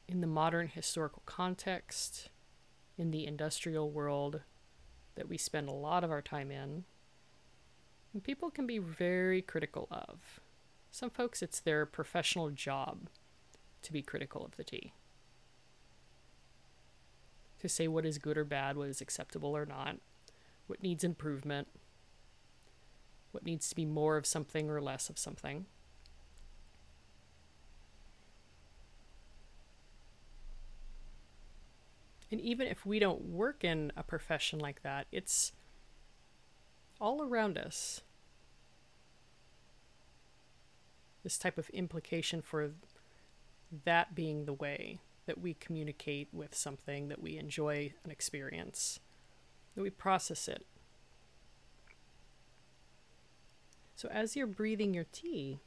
in 0.08 0.22
the 0.22 0.28
modern 0.28 0.68
historical 0.68 1.24
context, 1.26 2.30
in 3.00 3.10
the 3.10 3.26
industrial 3.26 3.90
world 3.90 4.42
that 5.16 5.28
we 5.28 5.38
spend 5.40 5.68
a 5.68 5.74
lot 5.74 6.04
of 6.04 6.12
our 6.12 6.22
time 6.22 6.52
in, 6.52 6.84
people 8.22 8.52
can 8.52 8.68
be 8.68 8.78
very 8.78 9.42
critical 9.42 9.88
of. 9.90 10.40
Some 10.92 11.10
folks, 11.10 11.42
it's 11.42 11.60
their 11.60 11.88
professional 11.88 12.52
job 12.52 13.10
to 13.82 13.92
be 13.92 14.04
critical 14.04 14.46
of 14.46 14.56
the 14.56 14.64
tea. 14.64 14.94
To 17.60 17.68
say 17.68 17.88
what 17.88 18.06
is 18.06 18.20
good 18.20 18.38
or 18.38 18.46
bad, 18.46 18.78
what 18.78 18.90
is 18.90 19.02
acceptable 19.02 19.58
or 19.58 19.66
not, 19.66 19.98
what 20.68 20.84
needs 20.84 21.04
improvement, 21.04 21.70
what 23.32 23.46
needs 23.46 23.68
to 23.70 23.76
be 23.76 23.86
more 23.86 24.16
of 24.16 24.28
something 24.28 24.70
or 24.70 24.80
less 24.80 25.10
of 25.10 25.18
something. 25.18 25.66
And 32.34 32.42
even 32.42 32.66
if 32.68 32.84
we 32.84 32.98
don't 32.98 33.22
work 33.26 33.64
in 33.64 33.92
a 33.96 34.02
profession 34.02 34.58
like 34.58 34.82
that, 34.82 35.06
it's 35.12 35.52
all 37.00 37.22
around 37.22 37.60
us. 37.60 38.02
This 41.22 41.38
type 41.38 41.60
of 41.60 41.70
implication 41.70 42.42
for 42.42 42.72
that 43.86 44.16
being 44.16 44.46
the 44.46 44.54
way 44.54 44.98
that 45.28 45.42
we 45.42 45.54
communicate 45.54 46.30
with 46.34 46.56
something, 46.56 47.08
that 47.10 47.22
we 47.22 47.38
enjoy 47.38 47.94
an 48.04 48.10
experience, 48.10 49.00
that 49.76 49.84
we 49.84 49.92
process 49.92 50.48
it. 50.48 50.66
So 53.96 54.10
as 54.10 54.36
you're 54.36 54.48
breathing 54.48 54.96
your 54.96 55.06
tea, 55.12 55.60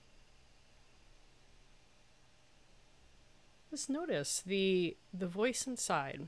just 3.70 3.88
notice 3.88 4.42
the 4.44 4.96
the 5.14 5.28
voice 5.28 5.68
inside. 5.68 6.26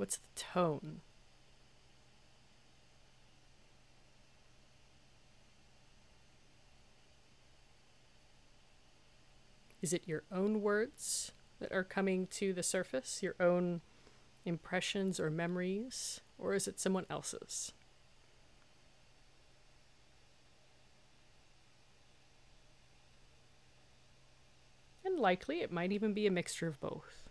What's 0.00 0.16
the 0.16 0.40
tone? 0.40 1.02
Is 9.82 9.92
it 9.92 10.08
your 10.08 10.22
own 10.32 10.62
words 10.62 11.32
that 11.58 11.70
are 11.70 11.84
coming 11.84 12.28
to 12.28 12.54
the 12.54 12.62
surface, 12.62 13.22
your 13.22 13.34
own 13.38 13.82
impressions 14.46 15.20
or 15.20 15.28
memories, 15.28 16.22
or 16.38 16.54
is 16.54 16.66
it 16.66 16.80
someone 16.80 17.04
else's? 17.10 17.72
And 25.04 25.18
likely 25.18 25.60
it 25.60 25.70
might 25.70 25.92
even 25.92 26.14
be 26.14 26.26
a 26.26 26.30
mixture 26.30 26.68
of 26.68 26.80
both. 26.80 27.29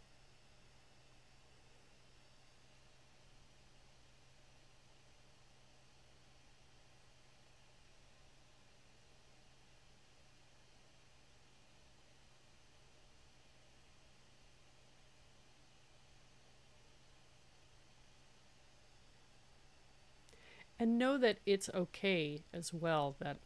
Know 20.99 21.17
that 21.17 21.39
it's 21.45 21.69
okay 21.73 22.43
as 22.53 22.73
well 22.73 23.15
that 23.19 23.38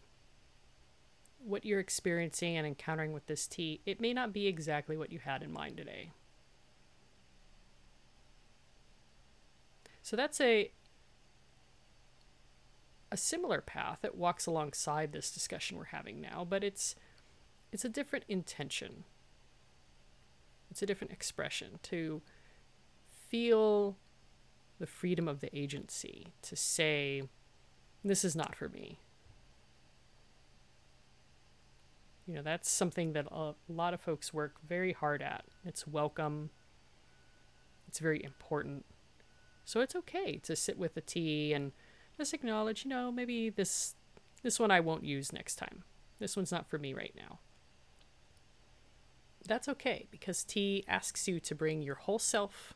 what 1.40 1.66
you're 1.66 1.80
experiencing 1.80 2.58
and 2.58 2.66
encountering 2.66 3.14
with 3.14 3.28
this 3.28 3.48
tea, 3.48 3.82
it 3.86 4.02
may 4.02 4.14
not 4.14 4.34
be 4.34 4.48
exactly 4.48 4.98
what 4.98 5.12
you 5.12 5.20
had 5.20 5.44
in 5.44 5.52
mind 5.52 5.78
today. 5.78 6.12
So 10.02 10.16
that's 10.18 10.42
a 10.42 10.72
a 13.12 13.18
similar 13.18 13.62
path 13.62 14.00
that 14.02 14.18
walks 14.18 14.48
alongside 14.48 15.12
this 15.12 15.30
discussion 15.30 15.78
we're 15.78 15.86
having 15.86 16.20
now, 16.20 16.46
but 16.50 16.64
it's 16.64 16.96
it's 17.72 17.86
a 17.86 17.90
different 17.90 18.26
intention. 18.28 19.04
It's 20.70 20.82
a 20.82 20.86
different 20.86 21.14
expression 21.14 21.80
to 21.84 22.22
feel 23.30 23.98
the 24.80 24.88
freedom 24.88 25.28
of 25.28 25.40
the 25.40 25.56
agency 25.58 26.28
to 26.42 26.56
say, 26.56 27.24
this 28.04 28.26
is 28.26 28.36
not 28.36 28.56
for 28.56 28.70
me. 28.70 29.00
You 32.28 32.36
know, 32.36 32.42
that's 32.42 32.70
something 32.70 33.14
that 33.14 33.28
a 33.32 33.54
lot 33.68 33.94
of 33.94 34.02
folks 34.02 34.34
work 34.34 34.56
very 34.68 34.94
hard 34.94 35.22
at. 35.22 35.46
It's 35.66 35.86
welcome, 35.88 36.50
it's 37.88 38.00
very 38.00 38.24
important. 38.24 38.86
So 39.66 39.82
it's 39.82 39.96
okay 39.96 40.38
to 40.44 40.56
sit 40.56 40.78
with 40.78 40.94
the 40.94 41.02
tea 41.02 41.54
and 41.54 41.72
just 42.18 42.34
acknowledge, 42.34 42.86
you 42.86 42.90
know, 42.90 43.12
maybe 43.12 43.50
this 43.50 43.96
this 44.42 44.60
one 44.60 44.72
I 44.72 44.82
won't 44.82 45.06
use 45.06 45.32
next 45.32 45.56
time. 45.56 45.84
This 46.20 46.36
one's 46.36 46.52
not 46.52 46.70
for 46.70 46.78
me 46.78 46.94
right 46.94 47.14
now. 47.16 47.40
That's 49.46 49.68
okay 49.70 50.08
because 50.12 50.44
tea 50.44 50.84
asks 50.88 51.28
you 51.28 51.40
to 51.42 51.56
bring 51.56 51.82
your 51.82 51.96
whole 51.96 52.20
self 52.20 52.74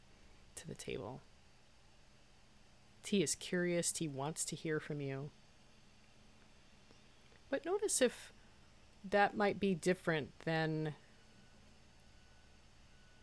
to 0.55 0.67
the 0.67 0.75
table. 0.75 1.21
Tea 3.07 3.23
is 3.23 3.35
curious, 3.35 3.97
he 3.97 4.07
wants 4.09 4.43
to 4.43 4.53
hear 4.53 4.81
from 4.81 4.99
you. 4.99 5.29
But 7.49 7.63
notice 7.63 8.01
if 8.01 8.33
that 9.09 9.37
might 9.37 9.61
be 9.61 9.73
different 9.73 10.37
than 10.43 10.93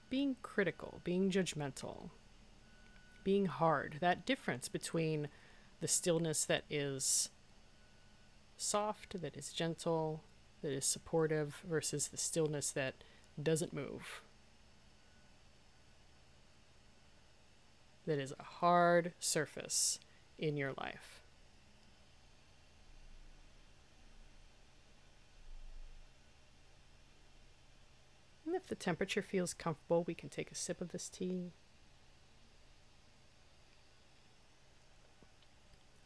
being 0.08 0.36
critical, 0.40 1.02
being 1.04 1.30
judgmental, 1.30 2.08
being 3.24 3.44
hard. 3.44 3.98
That 4.00 4.24
difference 4.24 4.70
between 4.70 5.28
the 5.80 5.88
stillness 5.88 6.46
that 6.46 6.64
is 6.70 7.28
soft, 8.56 9.20
that 9.20 9.36
is 9.36 9.52
gentle, 9.52 10.22
that 10.62 10.72
is 10.72 10.86
supportive, 10.86 11.62
versus 11.68 12.08
the 12.08 12.16
stillness 12.16 12.70
that 12.70 12.94
doesn't 13.42 13.74
move, 13.74 14.22
that 18.06 18.18
is 18.18 18.32
a 18.38 18.42
hard 18.42 19.12
surface 19.18 19.98
in 20.38 20.56
your 20.56 20.72
life. 20.78 21.22
And 28.46 28.54
if 28.54 28.66
the 28.66 28.74
temperature 28.74 29.22
feels 29.22 29.54
comfortable, 29.54 30.04
we 30.04 30.14
can 30.14 30.28
take 30.28 30.50
a 30.50 30.54
sip 30.54 30.80
of 30.80 30.92
this 30.92 31.08
tea. 31.08 31.52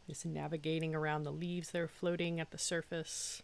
Just 0.07 0.25
navigating 0.25 0.95
around 0.95 1.23
the 1.23 1.31
leaves 1.31 1.69
that 1.69 1.81
are 1.81 1.87
floating 1.87 2.39
at 2.39 2.49
the 2.49 2.57
surface. 2.57 3.43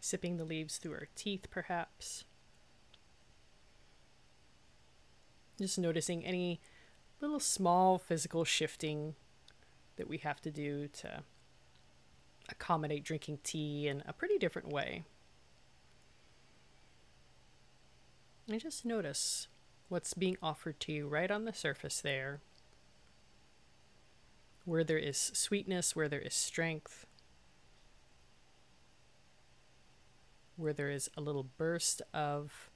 Sipping 0.00 0.36
the 0.36 0.44
leaves 0.44 0.76
through 0.76 0.92
our 0.92 1.08
teeth, 1.14 1.46
perhaps. 1.50 2.24
Just 5.60 5.78
noticing 5.78 6.24
any 6.24 6.58
little 7.20 7.38
small 7.38 7.98
physical 7.98 8.44
shifting 8.44 9.14
that 9.96 10.08
we 10.08 10.16
have 10.18 10.40
to 10.40 10.50
do 10.50 10.88
to 10.88 11.22
accommodate 12.48 13.04
drinking 13.04 13.40
tea 13.42 13.86
in 13.86 14.02
a 14.06 14.14
pretty 14.14 14.38
different 14.38 14.68
way. 14.68 15.04
And 18.48 18.58
just 18.58 18.86
notice 18.86 19.48
what's 19.90 20.14
being 20.14 20.38
offered 20.42 20.80
to 20.80 20.92
you 20.92 21.06
right 21.06 21.30
on 21.30 21.44
the 21.44 21.52
surface 21.52 22.00
there. 22.00 22.40
Where 24.64 24.82
there 24.82 24.98
is 24.98 25.18
sweetness, 25.18 25.94
where 25.94 26.08
there 26.08 26.20
is 26.20 26.34
strength, 26.34 27.04
where 30.56 30.72
there 30.72 30.90
is 30.90 31.10
a 31.18 31.20
little 31.20 31.46
burst 31.58 32.00
of 32.14 32.70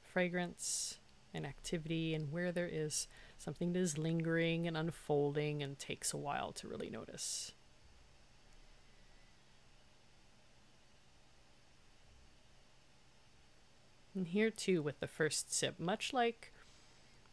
fragrance 0.00 0.98
and 1.34 1.46
activity, 1.46 2.14
and 2.14 2.30
where 2.30 2.52
there 2.52 2.68
is 2.70 3.08
something 3.38 3.72
that 3.72 3.80
is 3.80 3.98
lingering 3.98 4.66
and 4.66 4.76
unfolding 4.76 5.62
and 5.62 5.78
takes 5.78 6.12
a 6.12 6.18
while 6.18 6.52
to 6.52 6.68
really 6.68 6.90
notice. 6.90 7.52
And 14.14 14.28
here 14.28 14.50
too, 14.50 14.82
with 14.82 15.00
the 15.00 15.06
first 15.06 15.52
sip, 15.52 15.80
much 15.80 16.12
like 16.12 16.52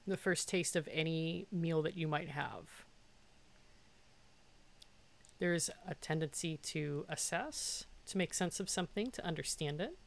the 0.08 0.18
first 0.18 0.48
taste 0.48 0.76
of 0.76 0.88
any 0.92 1.46
meal 1.52 1.82
that 1.82 1.98
you 1.98 2.08
might 2.08 2.30
have, 2.30 2.86
there's 5.40 5.70
a 5.88 5.96
tendency 5.96 6.58
to 6.58 7.06
assess, 7.10 7.86
to 8.08 8.18
make 8.18 8.34
sense 8.34 8.60
of 8.60 8.70
something, 8.70 9.12
to 9.12 9.26
understand 9.26 9.82
it. 9.82 9.98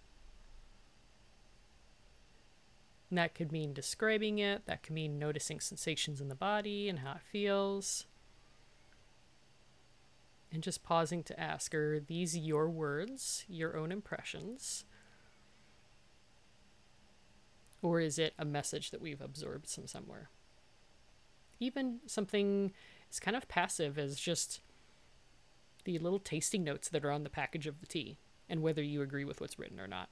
And 3.13 3.19
that 3.19 3.35
could 3.35 3.53
mean 3.53 3.75
describing 3.75 4.39
it, 4.39 4.65
that 4.65 4.83
could 4.83 4.95
mean 4.95 5.19
noticing 5.19 5.61
sensations 5.61 6.23
in 6.23 6.29
the 6.29 6.35
body 6.35 6.89
and 6.89 7.01
how 7.01 7.13
it 7.13 7.21
feels. 7.31 8.07
And 10.51 10.63
just 10.63 10.83
pausing 10.83 11.23
to 11.25 11.39
ask 11.39 11.75
are 11.75 12.01
these 12.01 12.39
your 12.39 12.71
words, 12.71 13.45
your 13.51 13.77
own 13.77 13.93
impressions? 13.93 14.87
Or 17.83 18.01
is 18.01 18.19
it 18.19 18.33
a 18.39 18.47
message 18.47 18.93
that 18.93 19.03
we've 19.03 19.21
absorbed 19.21 19.69
from 19.69 19.87
somewhere? 19.87 20.31
Even 21.61 22.01
something 22.07 22.73
as 23.11 23.21
kind 23.21 23.37
of 23.37 23.47
passive 23.47 23.99
as 23.99 24.19
just 24.19 24.63
the 25.85 25.99
little 25.99 26.19
tasting 26.19 26.65
notes 26.65 26.89
that 26.89 27.05
are 27.05 27.13
on 27.13 27.25
the 27.25 27.29
package 27.29 27.67
of 27.67 27.83
the 27.83 27.87
tea 27.87 28.17
and 28.49 28.63
whether 28.63 28.83
you 28.83 29.03
agree 29.03 29.27
with 29.27 29.43
what's 29.43 29.59
written 29.59 29.79
or 29.79 29.87
not. 29.87 30.09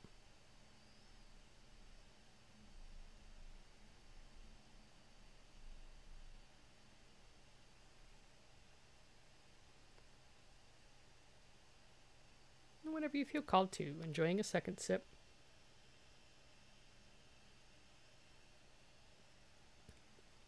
Whenever 13.01 13.17
you 13.17 13.25
feel 13.25 13.41
called 13.41 13.73
to, 13.73 13.95
enjoying 14.05 14.39
a 14.39 14.45
second 14.45 14.79
sip. 14.79 15.07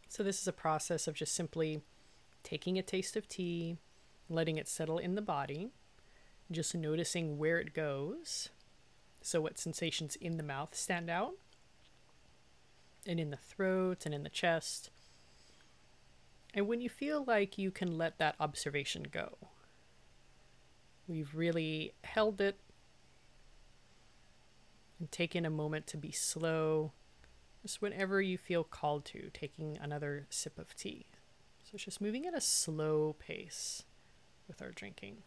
So, 0.07 0.23
this 0.23 0.43
is 0.43 0.47
a 0.47 0.53
process 0.53 1.09
of 1.09 1.15
just 1.15 1.35
simply 1.35 1.81
taking 2.43 2.79
a 2.79 2.83
taste 2.83 3.17
of 3.17 3.27
tea, 3.27 3.79
letting 4.29 4.59
it 4.59 4.69
settle 4.69 4.99
in 4.99 5.15
the 5.15 5.23
body, 5.23 5.71
just 6.51 6.75
noticing 6.75 7.39
where 7.39 7.59
it 7.59 7.73
goes. 7.73 8.51
So, 9.23 9.41
what 9.41 9.59
sensations 9.59 10.17
in 10.17 10.37
the 10.37 10.43
mouth 10.43 10.75
stand 10.75 11.09
out, 11.09 11.33
and 13.07 13.19
in 13.19 13.31
the 13.31 13.39
throat, 13.39 14.05
and 14.05 14.15
in 14.15 14.25
the 14.25 14.29
chest. 14.29 14.91
And 16.53 16.69
when 16.69 16.83
you 16.83 16.91
feel 16.91 17.25
like 17.25 17.57
you 17.57 17.71
can 17.71 17.97
let 17.97 18.19
that 18.19 18.35
observation 18.39 19.07
go, 19.11 19.39
we've 21.07 21.35
really 21.35 21.93
held 22.05 22.41
it 22.41 22.59
and 24.99 25.11
taken 25.11 25.45
a 25.45 25.51
moment 25.51 25.87
to 25.89 25.97
be 25.97 26.13
slow 26.13 26.93
just 27.63 27.81
whenever 27.81 28.21
you 28.21 28.37
feel 28.37 28.65
called 28.65 29.05
to, 29.05 29.31
taking 29.33 29.79
another 29.81 30.27
sip 30.31 30.59
of 30.59 30.75
tea. 30.75 31.07
So 31.65 31.71
it's 31.75 31.85
just 31.85 32.01
moving 32.01 32.27
at 32.27 32.35
a 32.35 32.41
slow 32.41 33.15
pace 33.19 33.85
with 34.49 34.61
our 34.61 34.71
drinking. 34.71 35.19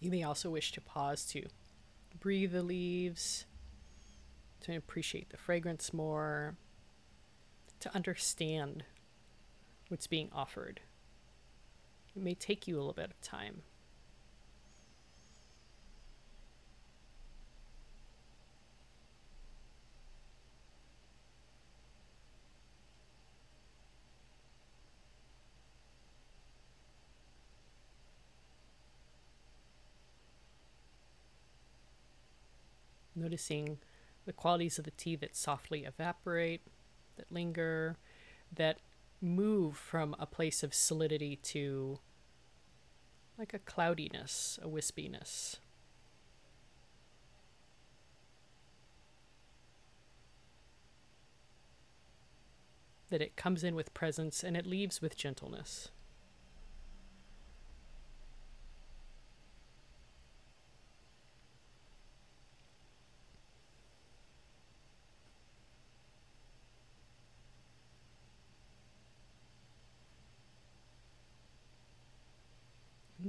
You 0.00 0.10
may 0.10 0.24
also 0.24 0.50
wish 0.50 0.72
to 0.72 0.80
pause 0.80 1.24
to 1.26 1.44
breathe 2.18 2.50
the 2.52 2.62
leaves, 2.64 3.46
to 4.62 4.76
appreciate 4.76 5.30
the 5.30 5.36
fragrance 5.36 5.92
more, 5.92 6.56
to 7.82 7.94
understand 7.96 8.84
what's 9.88 10.06
being 10.06 10.30
offered. 10.32 10.80
It 12.14 12.22
may 12.22 12.34
take 12.34 12.68
you 12.68 12.76
a 12.76 12.78
little 12.78 12.92
bit 12.92 13.10
of 13.10 13.20
time. 13.20 13.62
noticing 33.14 33.78
the 34.24 34.32
qualities 34.32 34.78
of 34.78 34.84
the 34.84 34.90
tea 34.90 35.14
that 35.16 35.36
softly 35.36 35.84
evaporate, 35.84 36.62
that 37.16 37.30
linger, 37.30 37.96
that 38.54 38.78
move 39.20 39.76
from 39.76 40.16
a 40.18 40.26
place 40.26 40.62
of 40.62 40.74
solidity 40.74 41.36
to 41.36 41.98
like 43.38 43.54
a 43.54 43.58
cloudiness, 43.58 44.58
a 44.62 44.68
wispiness. 44.68 45.56
That 53.10 53.22
it 53.22 53.36
comes 53.36 53.62
in 53.62 53.74
with 53.74 53.94
presence 53.94 54.42
and 54.42 54.56
it 54.56 54.66
leaves 54.66 55.02
with 55.02 55.16
gentleness. 55.16 55.90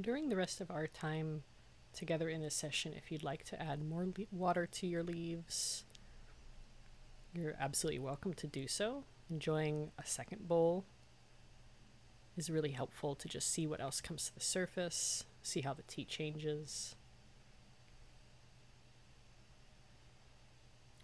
During 0.04 0.30
the 0.30 0.36
rest 0.36 0.62
of 0.62 0.70
our 0.70 0.86
time 0.86 1.44
together 1.94 2.30
in 2.30 2.42
this 2.42 2.54
session, 2.54 2.94
if 2.94 3.12
you'd 3.12 3.24
like 3.24 3.44
to 3.46 3.62
add 3.62 3.82
more 3.84 4.06
le- 4.06 4.26
water 4.32 4.68
to 4.68 4.86
your 4.86 5.02
leaves, 5.02 5.86
you're 7.34 7.56
absolutely 7.60 8.00
welcome 8.00 8.34
to 8.34 8.46
do 8.46 8.68
so. 8.68 9.06
Enjoying 9.30 9.92
a 9.98 10.06
second 10.06 10.48
bowl 10.48 10.86
is 12.36 12.50
really 12.50 12.72
helpful 12.72 13.16
to 13.16 13.28
just 13.28 13.50
see 13.50 13.66
what 13.66 13.80
else 13.80 14.02
comes 14.02 14.26
to 14.26 14.34
the 14.34 14.42
surface, 14.42 15.24
see 15.42 15.62
how 15.62 15.74
the 15.74 15.84
tea 15.84 16.04
changes. 16.04 16.96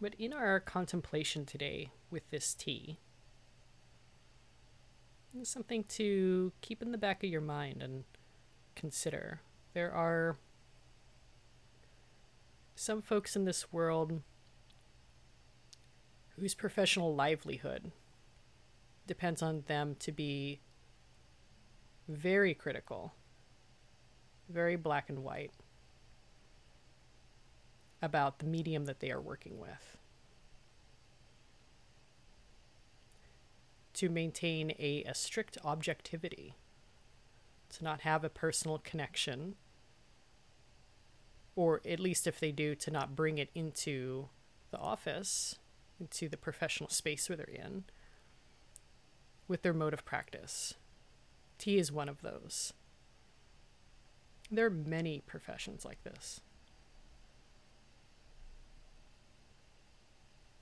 But 0.01 0.13
in 0.19 0.33
our 0.33 0.59
contemplation 0.59 1.45
today 1.45 1.91
with 2.11 2.29
this 2.31 2.53
tea, 2.53 2.99
something 5.43 5.83
to 5.83 6.51
keep 6.61 6.81
in 6.81 6.91
the 6.91 6.97
back 6.97 7.23
of 7.23 7.29
your 7.29 7.41
mind 7.41 7.81
and 7.81 8.03
consider. 8.79 9.41
There 9.73 9.93
are 9.93 10.37
some 12.75 13.01
folks 13.01 13.35
in 13.35 13.43
this 13.43 13.73
world 13.73 14.21
whose 16.37 16.55
professional 16.55 17.13
livelihood 17.13 17.91
depends 19.05 19.41
on 19.41 19.65
them 19.67 19.97
to 19.99 20.13
be 20.13 20.61
very 22.07 22.53
critical, 22.53 23.11
very 24.47 24.77
black 24.77 25.09
and 25.09 25.23
white 25.25 25.51
about 28.01 28.39
the 28.39 28.45
medium 28.45 28.85
that 28.85 29.01
they 29.01 29.11
are 29.11 29.19
working 29.19 29.59
with. 29.59 29.97
To 33.95 34.07
maintain 34.07 34.71
a, 34.79 35.03
a 35.03 35.13
strict 35.13 35.57
objectivity 35.65 36.55
to 37.69 37.83
not 37.83 38.01
have 38.01 38.23
a 38.23 38.29
personal 38.29 38.79
connection, 38.79 39.55
or 41.55 41.81
at 41.87 41.99
least 41.99 42.27
if 42.27 42.39
they 42.39 42.51
do, 42.51 42.75
to 42.75 42.91
not 42.91 43.15
bring 43.15 43.37
it 43.37 43.49
into 43.53 44.29
the 44.71 44.77
office, 44.77 45.55
into 45.99 46.29
the 46.29 46.37
professional 46.37 46.89
space 46.89 47.29
where 47.29 47.37
they're 47.37 47.45
in, 47.45 47.83
with 49.47 49.61
their 49.61 49.73
mode 49.73 49.93
of 49.93 50.05
practice. 50.05 50.75
Tea 51.57 51.77
is 51.77 51.91
one 51.91 52.09
of 52.09 52.21
those. 52.21 52.73
There 54.51 54.65
are 54.65 54.71
many 54.71 55.21
professions 55.25 55.85
like 55.85 56.03
this. 56.03 56.41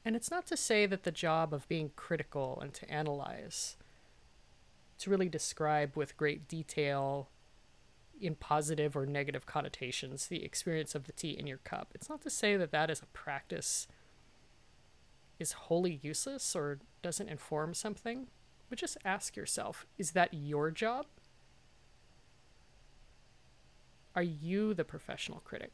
And 0.03 0.15
it's 0.15 0.31
not 0.31 0.45
to 0.47 0.57
say 0.57 0.85
that 0.85 1.03
the 1.03 1.11
job 1.11 1.53
of 1.53 1.67
being 1.67 1.91
critical 1.95 2.59
and 2.61 2.73
to 2.75 2.89
analyze, 2.89 3.75
to 4.99 5.09
really 5.09 5.29
describe 5.29 5.95
with 5.95 6.17
great 6.17 6.47
detail, 6.47 7.29
in 8.19 8.35
positive 8.35 8.95
or 8.95 9.05
negative 9.05 9.45
connotations, 9.45 10.27
the 10.27 10.43
experience 10.43 10.95
of 10.95 11.05
the 11.05 11.11
tea 11.11 11.31
in 11.31 11.47
your 11.47 11.59
cup. 11.59 11.91
It's 11.93 12.09
not 12.09 12.21
to 12.21 12.29
say 12.29 12.57
that 12.57 12.71
that 12.71 12.89
is 12.89 13.01
a 13.01 13.05
practice 13.07 13.87
is 15.39 15.51
wholly 15.53 15.99
useless 16.01 16.55
or 16.55 16.79
doesn't 17.03 17.29
inform 17.29 17.73
something, 17.73 18.27
but 18.69 18.79
just 18.79 18.97
ask 19.05 19.35
yourself 19.35 19.85
is 19.97 20.11
that 20.11 20.33
your 20.33 20.71
job? 20.71 21.05
Are 24.15 24.23
you 24.23 24.73
the 24.73 24.83
professional 24.83 25.39
critic? 25.39 25.71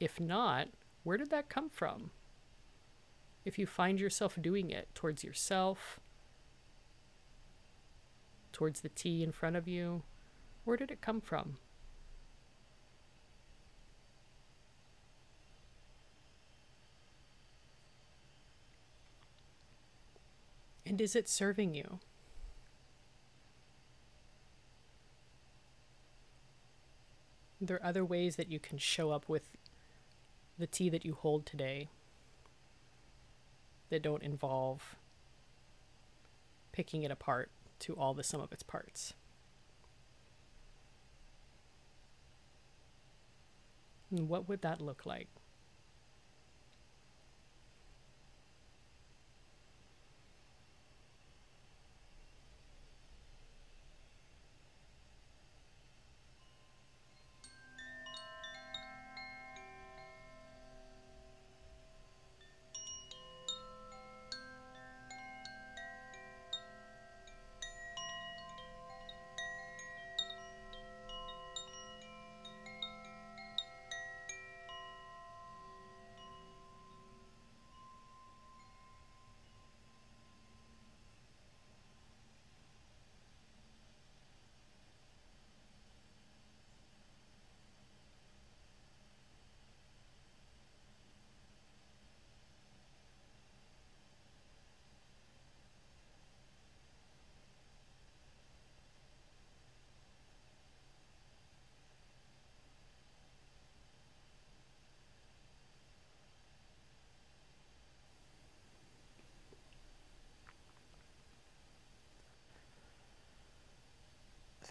If 0.00 0.18
not, 0.18 0.68
where 1.04 1.18
did 1.18 1.30
that 1.30 1.50
come 1.50 1.68
from? 1.68 2.10
If 3.44 3.58
you 3.58 3.66
find 3.66 3.98
yourself 3.98 4.38
doing 4.40 4.70
it 4.70 4.88
towards 4.94 5.24
yourself, 5.24 5.98
towards 8.52 8.82
the 8.82 8.88
tea 8.88 9.22
in 9.22 9.32
front 9.32 9.56
of 9.56 9.66
you, 9.66 10.02
where 10.64 10.76
did 10.76 10.90
it 10.90 11.00
come 11.00 11.20
from? 11.20 11.56
And 20.86 21.00
is 21.00 21.16
it 21.16 21.28
serving 21.28 21.74
you? 21.74 22.00
There 27.60 27.76
are 27.76 27.86
other 27.86 28.04
ways 28.04 28.36
that 28.36 28.50
you 28.50 28.58
can 28.58 28.76
show 28.76 29.10
up 29.10 29.28
with 29.28 29.56
the 30.58 30.66
tea 30.66 30.90
that 30.90 31.04
you 31.04 31.14
hold 31.14 31.46
today 31.46 31.88
that 33.92 34.00
don't 34.00 34.22
involve 34.22 34.96
picking 36.72 37.02
it 37.02 37.10
apart 37.10 37.50
to 37.78 37.92
all 37.92 38.14
the 38.14 38.24
sum 38.24 38.40
of 38.40 38.50
its 38.50 38.62
parts. 38.62 39.12
And 44.10 44.30
what 44.30 44.48
would 44.48 44.62
that 44.62 44.80
look 44.80 45.04
like? 45.04 45.28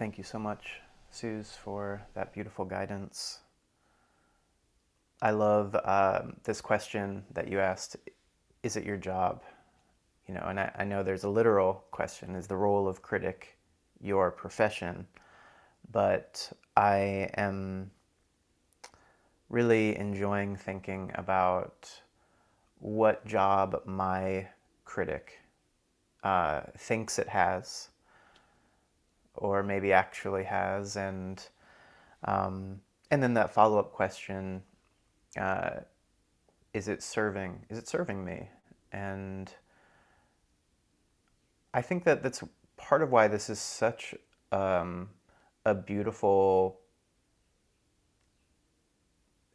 Thank 0.02 0.18
you 0.18 0.24
so 0.24 0.40
much, 0.40 0.82
Suze, 1.12 1.56
for 1.64 2.02
that 2.16 2.34
beautiful 2.34 2.66
guidance. 2.66 3.42
I 5.22 5.30
love 5.30 5.76
um, 5.86 6.38
this 6.44 6.60
question 6.60 7.24
that 7.36 7.48
you 7.48 7.60
asked 7.60 7.98
Is 8.64 8.78
it 8.78 8.84
your 8.84 8.98
job? 8.98 9.44
You 10.28 10.34
know, 10.34 10.44
and 10.48 10.60
I, 10.60 10.72
I 10.80 10.86
know 10.86 11.04
there's 11.04 11.24
a 11.24 11.30
literal 11.30 11.84
question 11.92 12.34
Is 12.34 12.48
the 12.48 12.56
role 12.56 12.88
of 12.88 13.04
critic 13.04 13.60
your 14.02 14.32
profession? 14.32 15.06
But 15.92 16.52
I 16.76 17.30
am 17.38 17.92
really 19.50 19.96
enjoying 20.00 20.56
thinking 20.56 21.12
about 21.14 21.92
what 22.80 23.24
job 23.28 23.80
my 23.86 24.48
critic 24.84 25.42
uh, 26.24 26.62
thinks 26.76 27.20
it 27.20 27.30
has 27.30 27.91
or 29.36 29.64
maybe 29.64 29.94
actually 29.94 30.44
has, 30.44 30.96
and 30.96 31.48
um, 32.24 32.82
and 33.10 33.22
then 33.22 33.34
that 33.36 33.54
follow 33.54 33.80
up 33.80 33.92
question: 33.92 34.62
uh, 35.40 35.82
Is 36.74 36.88
it 36.88 37.04
serving? 37.04 37.66
Is 37.70 37.78
it 37.78 37.88
serving 37.88 38.24
me? 38.24 38.50
And 38.92 39.52
I 41.74 41.82
think 41.82 42.04
that 42.04 42.24
that's 42.24 42.44
part 42.78 43.02
of 43.02 43.12
why 43.12 43.28
this 43.28 43.50
is 43.50 43.60
such 43.60 44.14
um, 44.52 45.10
a 45.66 45.74
beautiful 45.74 46.80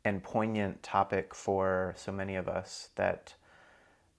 and 0.05 0.23
poignant 0.23 0.83
topic 0.83 1.35
for 1.35 1.93
so 1.97 2.13
many 2.13 2.37
of 2.37 2.49
us 2.49 2.91
that 2.95 3.35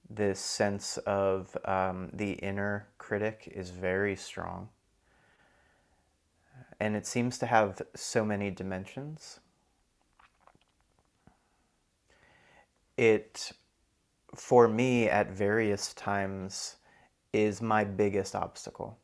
this 0.10 0.40
sense 0.40 0.98
of 0.98 1.58
um, 1.66 2.10
the 2.14 2.34
inner 2.34 2.88
critic 2.98 3.52
is 3.56 3.70
very 3.70 4.16
strong 4.16 4.70
and 6.80 6.96
it 6.96 7.06
seems 7.06 7.38
to 7.40 7.46
have 7.46 7.82
so 7.96 8.24
many 8.24 8.52
dimensions. 8.52 9.40
It, 12.98 13.52
for 14.36 14.68
me, 14.68 15.08
at 15.08 15.32
various 15.32 15.94
times, 15.94 16.78
is 17.34 17.62
my 17.62 17.84
biggest 17.84 18.36
obstacle. 18.36 18.98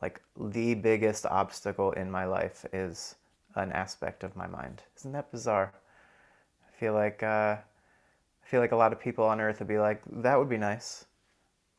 Like, 0.00 0.20
the 0.38 0.74
biggest 0.74 1.26
obstacle 1.26 1.92
in 1.92 2.10
my 2.10 2.24
life 2.24 2.66
is 2.72 3.14
an 3.54 3.72
aspect 3.72 4.24
of 4.24 4.36
my 4.36 4.46
mind. 4.46 4.82
Isn't 4.96 5.12
that 5.12 5.30
bizarre? 5.30 5.72
I 6.66 6.78
feel 6.78 6.92
like, 6.92 7.22
uh, 7.22 7.56
I 7.56 8.46
feel 8.46 8.60
like 8.60 8.72
a 8.72 8.76
lot 8.76 8.92
of 8.92 9.00
people 9.00 9.24
on 9.24 9.40
earth 9.40 9.60
would 9.60 9.68
be 9.68 9.78
like, 9.78 10.02
that 10.22 10.38
would 10.38 10.48
be 10.48 10.58
nice. 10.58 11.06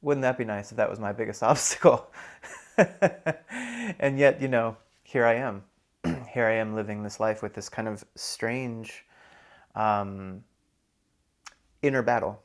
Wouldn't 0.01 0.21
that 0.21 0.37
be 0.37 0.45
nice 0.45 0.71
if 0.71 0.77
that 0.77 0.89
was 0.89 0.99
my 0.99 1.11
biggest 1.11 1.43
obstacle? 1.43 2.07
And 3.99 4.17
yet, 4.17 4.41
you 4.41 4.47
know, 4.47 4.77
here 5.03 5.25
I 5.25 5.35
am. 5.35 5.63
here 6.33 6.45
I 6.45 6.53
am 6.53 6.75
living 6.75 7.03
this 7.03 7.19
life 7.19 7.41
with 7.41 7.53
this 7.53 7.69
kind 7.69 7.87
of 7.87 8.03
strange 8.15 9.05
um, 9.75 10.43
inner 11.81 12.01
battle. 12.01 12.41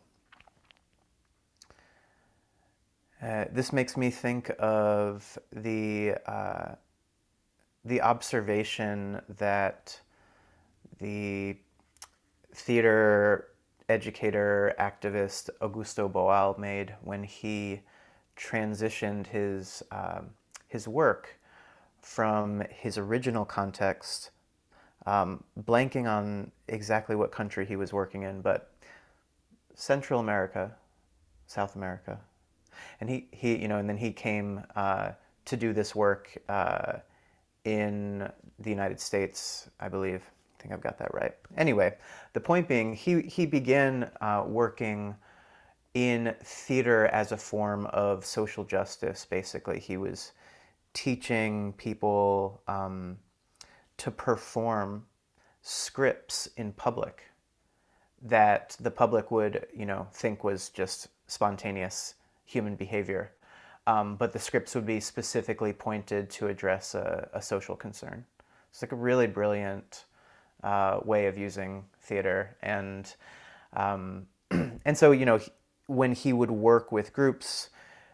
Uh, 3.22 3.44
this 3.52 3.72
makes 3.72 3.96
me 3.96 4.10
think 4.10 4.50
of 4.58 5.38
the 5.52 6.14
uh, 6.26 6.74
the 7.84 8.00
observation 8.00 9.20
that 9.38 10.00
the 10.98 11.56
theater 12.54 13.48
educator 13.88 14.74
activist 14.78 15.50
Augusto 15.60 16.10
Boal 16.10 16.58
made 16.58 16.94
when 17.02 17.24
he 17.24 17.80
transitioned 18.36 19.26
his 19.26 19.82
um, 19.90 20.30
his 20.70 20.88
work 20.88 21.38
from 22.00 22.62
his 22.70 22.96
original 22.96 23.44
context, 23.44 24.30
um, 25.04 25.44
blanking 25.64 26.08
on 26.08 26.50
exactly 26.68 27.16
what 27.16 27.30
country 27.32 27.66
he 27.66 27.76
was 27.76 27.92
working 27.92 28.22
in, 28.22 28.40
but 28.40 28.72
Central 29.74 30.20
America, 30.20 30.70
South 31.46 31.74
America, 31.74 32.18
And 33.00 33.10
he, 33.10 33.26
he 33.32 33.56
you 33.56 33.68
know, 33.68 33.78
and 33.78 33.88
then 33.88 33.96
he 33.96 34.12
came 34.12 34.62
uh, 34.76 35.12
to 35.46 35.56
do 35.56 35.72
this 35.72 35.94
work 35.94 36.36
uh, 36.48 36.98
in 37.64 38.30
the 38.58 38.70
United 38.70 39.00
States, 39.00 39.68
I 39.80 39.88
believe. 39.88 40.22
I 40.22 40.62
think 40.62 40.74
I've 40.74 40.80
got 40.80 40.98
that 40.98 41.12
right. 41.14 41.34
Anyway, 41.56 41.94
the 42.32 42.40
point 42.40 42.68
being, 42.68 42.94
he, 42.94 43.22
he 43.22 43.46
began 43.46 44.10
uh, 44.20 44.44
working 44.46 45.16
in 45.94 46.34
theater 46.44 47.06
as 47.06 47.32
a 47.32 47.36
form 47.36 47.86
of 47.86 48.24
social 48.24 48.64
justice, 48.64 49.26
basically. 49.28 49.80
He 49.80 49.96
was 49.96 50.32
teaching 50.92 51.72
people 51.74 52.62
um, 52.68 53.18
to 53.98 54.10
perform 54.10 55.06
scripts 55.62 56.48
in 56.56 56.72
public 56.72 57.24
that 58.22 58.76
the 58.80 58.90
public 58.90 59.30
would, 59.30 59.66
you 59.74 59.86
know, 59.86 60.06
think 60.12 60.44
was 60.44 60.68
just 60.68 61.08
spontaneous 61.26 62.14
human 62.44 62.76
behavior. 62.76 63.32
Um, 63.86 64.16
but 64.16 64.32
the 64.32 64.38
scripts 64.38 64.74
would 64.74 64.86
be 64.86 65.00
specifically 65.00 65.72
pointed 65.72 66.28
to 66.30 66.48
address 66.48 66.94
a, 66.94 67.28
a 67.32 67.40
social 67.40 67.76
concern. 67.76 68.24
It's 68.70 68.82
like 68.82 68.92
a 68.92 68.96
really 68.96 69.26
brilliant 69.26 70.04
uh, 70.62 71.00
way 71.04 71.26
of 71.26 71.38
using 71.38 71.84
theater, 72.02 72.56
and 72.62 73.12
um, 73.72 74.26
and 74.50 74.96
so 74.96 75.12
you 75.12 75.24
know 75.24 75.40
when 75.86 76.12
he 76.12 76.32
would 76.32 76.50
work 76.50 76.92
with 76.92 77.12
groups, 77.12 77.70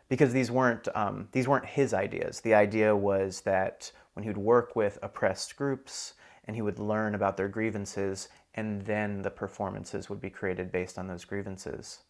because 0.09 0.33
these 0.33 0.51
weren't 0.51 0.89
um, 0.95 1.29
these 1.33 1.49
weren't 1.49 1.67
his 1.67 1.93
ideas. 1.95 2.41
The 2.41 2.55
idea 2.55 2.95
was 2.95 3.41
that 3.43 3.91
when 4.15 4.23
he 4.23 4.31
would 4.31 4.37
work 4.37 4.77
with 4.77 4.99
oppressed 5.03 5.57
groups 5.57 6.15
and 6.45 6.55
he 6.55 6.63
would 6.63 6.79
learn 6.79 7.15
about 7.15 7.37
their 7.37 7.49
grievances, 7.49 8.29
and 8.55 8.83
then 8.83 9.23
the 9.23 9.31
performances 9.31 10.09
would 10.09 10.21
be 10.21 10.31
created 10.31 10.71
based 10.71 10.99
on 10.99 11.09
those 11.09 11.25
grievances. 11.25 12.01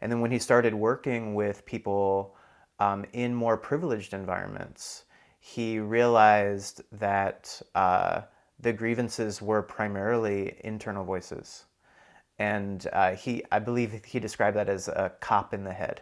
And 0.00 0.10
then 0.10 0.20
when 0.20 0.30
he 0.30 0.38
started 0.38 0.74
working 0.74 1.34
with 1.34 1.66
people 1.66 2.36
um, 2.78 3.04
in 3.12 3.34
more 3.34 3.56
privileged 3.56 4.14
environments, 4.14 5.04
he 5.40 5.78
realized 5.78 6.82
that 6.92 7.60
uh, 7.74 8.22
the 8.60 8.72
grievances 8.72 9.42
were 9.42 9.62
primarily 9.62 10.58
internal 10.64 11.04
voices. 11.04 11.64
And 12.38 12.86
uh, 12.92 13.14
he, 13.16 13.44
I 13.52 13.58
believe 13.58 14.02
he 14.04 14.18
described 14.18 14.56
that 14.56 14.68
as 14.68 14.88
a 14.88 15.12
cop 15.20 15.52
in 15.52 15.64
the 15.64 15.72
head. 15.72 16.00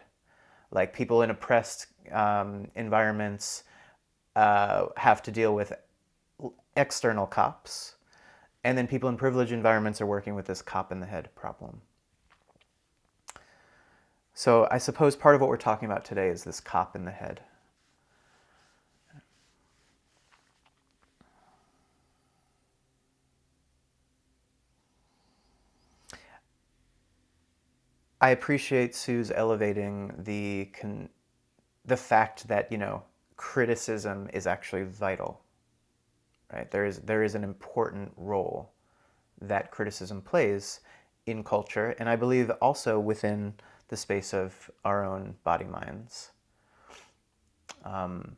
Like 0.70 0.92
people 0.92 1.22
in 1.22 1.30
oppressed 1.30 1.86
um, 2.12 2.70
environments 2.74 3.64
uh, 4.36 4.86
have 4.96 5.22
to 5.22 5.30
deal 5.30 5.54
with 5.54 5.72
external 6.76 7.26
cops 7.26 7.96
and 8.64 8.76
then 8.76 8.86
people 8.86 9.08
in 9.08 9.16
privileged 9.16 9.52
environments 9.52 10.00
are 10.00 10.06
working 10.06 10.34
with 10.34 10.46
this 10.46 10.62
cop 10.62 10.92
in 10.92 11.00
the 11.00 11.06
head 11.06 11.34
problem. 11.34 11.80
So 14.34 14.68
I 14.70 14.78
suppose 14.78 15.16
part 15.16 15.34
of 15.34 15.40
what 15.40 15.50
we're 15.50 15.56
talking 15.56 15.86
about 15.86 16.04
today 16.04 16.28
is 16.28 16.44
this 16.44 16.60
cop 16.60 16.94
in 16.94 17.04
the 17.04 17.10
head. 17.10 17.40
I 28.20 28.30
appreciate 28.30 28.94
Sue's 28.94 29.30
elevating 29.30 30.12
the 30.18 30.70
con- 30.78 31.08
the 31.84 31.96
fact 31.96 32.48
that 32.48 32.70
you 32.72 32.78
know 32.78 33.02
criticism 33.36 34.28
is 34.32 34.46
actually 34.46 34.84
vital 34.84 35.40
right? 36.52 36.70
There 36.70 36.86
is, 36.86 36.98
there 37.00 37.22
is 37.22 37.34
an 37.34 37.44
important 37.44 38.12
role 38.16 38.72
that 39.40 39.70
criticism 39.70 40.20
plays 40.22 40.80
in 41.26 41.44
culture, 41.44 41.94
and 41.98 42.08
I 42.08 42.16
believe 42.16 42.50
also 42.62 42.98
within 42.98 43.54
the 43.88 43.96
space 43.96 44.34
of 44.34 44.70
our 44.84 45.04
own 45.04 45.34
body 45.44 45.64
minds. 45.64 46.30
Um, 47.84 48.36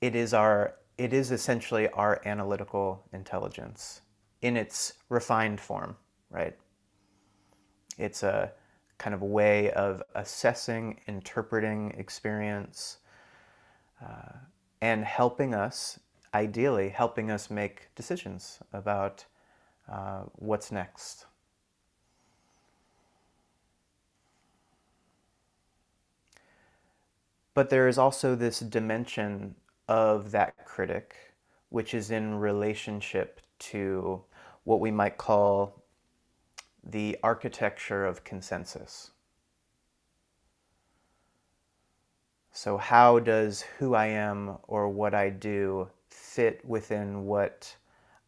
it 0.00 0.14
is 0.14 0.34
our 0.34 0.74
it 0.98 1.12
is 1.12 1.30
essentially 1.30 1.88
our 1.90 2.22
analytical 2.24 3.04
intelligence 3.12 4.00
in 4.40 4.56
its 4.56 4.94
refined 5.10 5.60
form, 5.60 5.94
right? 6.30 6.56
It's 7.98 8.22
a 8.22 8.52
kind 8.98 9.14
of 9.14 9.22
way 9.22 9.70
of 9.72 10.02
assessing, 10.14 11.00
interpreting 11.06 11.92
experience, 11.98 12.98
uh, 14.02 14.32
and 14.80 15.04
helping 15.04 15.54
us 15.54 15.98
ideally 16.36 16.90
helping 16.90 17.30
us 17.30 17.50
make 17.50 17.88
decisions 17.94 18.58
about 18.74 19.24
uh, 19.90 20.22
what's 20.34 20.70
next. 20.70 21.24
But 27.54 27.70
there 27.70 27.88
is 27.88 27.96
also 27.96 28.34
this 28.34 28.60
dimension 28.60 29.54
of 29.88 30.30
that 30.32 30.66
critic, 30.66 31.16
which 31.70 31.94
is 31.94 32.10
in 32.10 32.34
relationship 32.34 33.40
to 33.70 34.22
what 34.64 34.80
we 34.80 34.90
might 34.90 35.16
call 35.16 35.82
the 36.88 37.18
architecture 37.22 38.06
of 38.06 38.24
consensus. 38.24 39.10
So, 42.52 42.78
how 42.78 43.18
does 43.18 43.62
who 43.78 43.94
I 43.94 44.06
am 44.06 44.58
or 44.66 44.88
what 44.88 45.14
I 45.14 45.30
do 45.30 45.90
fit 46.08 46.64
within 46.64 47.26
what 47.26 47.76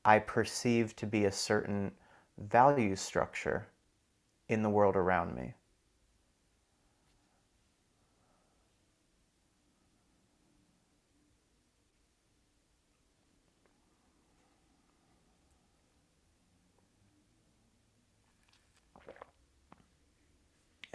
I 0.05 0.18
perceive 0.18 0.97
to 0.97 1.07
be 1.07 1.25
a 1.25 1.33
certain 1.33 1.92
value 2.38 2.97
structure 2.97 3.68
in 4.49 4.62
the 4.62 4.71
world 4.71 4.97
around 4.97 5.35
me. 5.35 5.55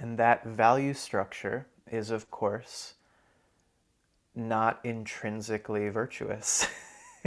And 0.03 0.19
that 0.19 0.43
value 0.43 0.93
structure 0.93 1.65
is, 1.89 2.11
of 2.11 2.29
course, 2.29 2.95
not 4.35 4.81
intrinsically 4.83 5.87
virtuous. 5.87 6.67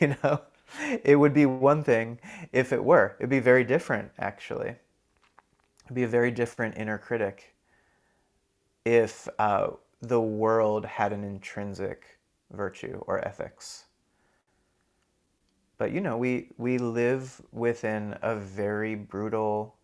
you 0.00 0.16
know, 0.20 0.40
it 1.04 1.14
would 1.14 1.32
be 1.32 1.46
one 1.46 1.84
thing 1.84 2.18
if 2.52 2.72
it 2.72 2.82
were. 2.82 3.14
It'd 3.20 3.30
be 3.30 3.38
very 3.38 3.62
different, 3.62 4.10
actually. 4.18 4.74
It'd 5.84 5.94
be 5.94 6.02
a 6.02 6.08
very 6.08 6.32
different 6.32 6.76
inner 6.76 6.98
critic 6.98 7.54
if 8.84 9.28
uh, 9.38 9.68
the 10.02 10.20
world 10.20 10.84
had 10.84 11.12
an 11.12 11.22
intrinsic 11.22 12.18
virtue 12.50 13.04
or 13.06 13.24
ethics. 13.24 13.84
But 15.76 15.92
you 15.92 16.00
know, 16.00 16.16
we, 16.16 16.48
we 16.56 16.78
live 16.78 17.40
within 17.52 18.18
a 18.20 18.34
very 18.34 18.96
brutal, 18.96 19.76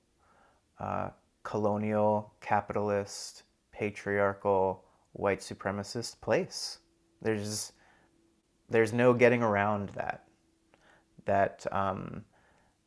uh, 0.80 1.10
colonial, 1.44 2.32
capitalist, 2.40 3.44
patriarchal, 3.70 4.84
white 5.12 5.40
supremacist 5.40 6.20
place. 6.20 6.78
There's 7.22 7.72
there's 8.68 8.92
no 8.92 9.12
getting 9.14 9.42
around 9.42 9.90
that. 9.90 10.24
That 11.26 11.66
um, 11.70 12.24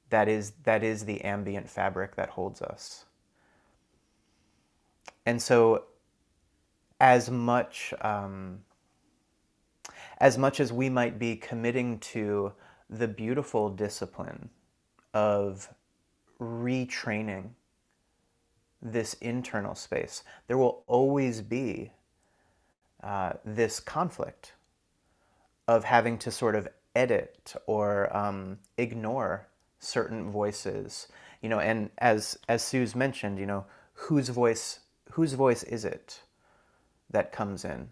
that 0.10 0.28
is 0.28 0.54
that 0.63 0.84
is 0.84 1.06
the 1.06 1.22
ambient 1.22 1.70
fabric 1.70 2.15
that 2.15 2.30
holds 2.30 2.62
us. 2.62 3.06
And 5.26 5.41
so, 5.41 5.86
as 7.00 7.30
much 7.30 7.93
um, 8.02 8.60
as 10.20 10.38
much 10.38 10.60
as 10.60 10.74
we 10.74 10.89
might 10.89 11.20
be 11.20 11.36
committing 11.36 11.99
to 11.99 12.53
the 12.89 13.08
beautiful 13.08 13.70
discipline 13.70 14.49
of 15.14 15.70
retraining 16.39 17.49
this 18.82 19.13
internal 19.15 19.75
space, 19.75 20.23
there 20.47 20.57
will 20.57 20.84
always 20.88 21.41
be 21.41 21.91
uh, 23.03 23.34
this 23.45 23.80
conflict 23.80 24.53
of 25.67 25.84
having 25.84 26.17
to 26.17 26.32
sort 26.32 26.55
of 26.55 26.67
edit 26.95 27.53
or 27.65 28.15
um, 28.15 28.57
ignore 28.78 29.47
certain 29.80 30.32
voices. 30.32 31.07
You 31.41 31.49
know 31.49 31.59
and 31.59 31.91
as 31.99 32.38
as 32.49 32.63
sue's 32.63 32.95
mentioned 32.95 33.38
you 33.38 33.45
know 33.45 33.65
whose 33.93 34.30
voice 34.30 34.80
whose 35.11 35.34
voice 35.34 35.63
is 35.63 35.86
it 35.86 36.21
that 37.09 37.32
comes 37.32 37.63
in? 37.63 37.89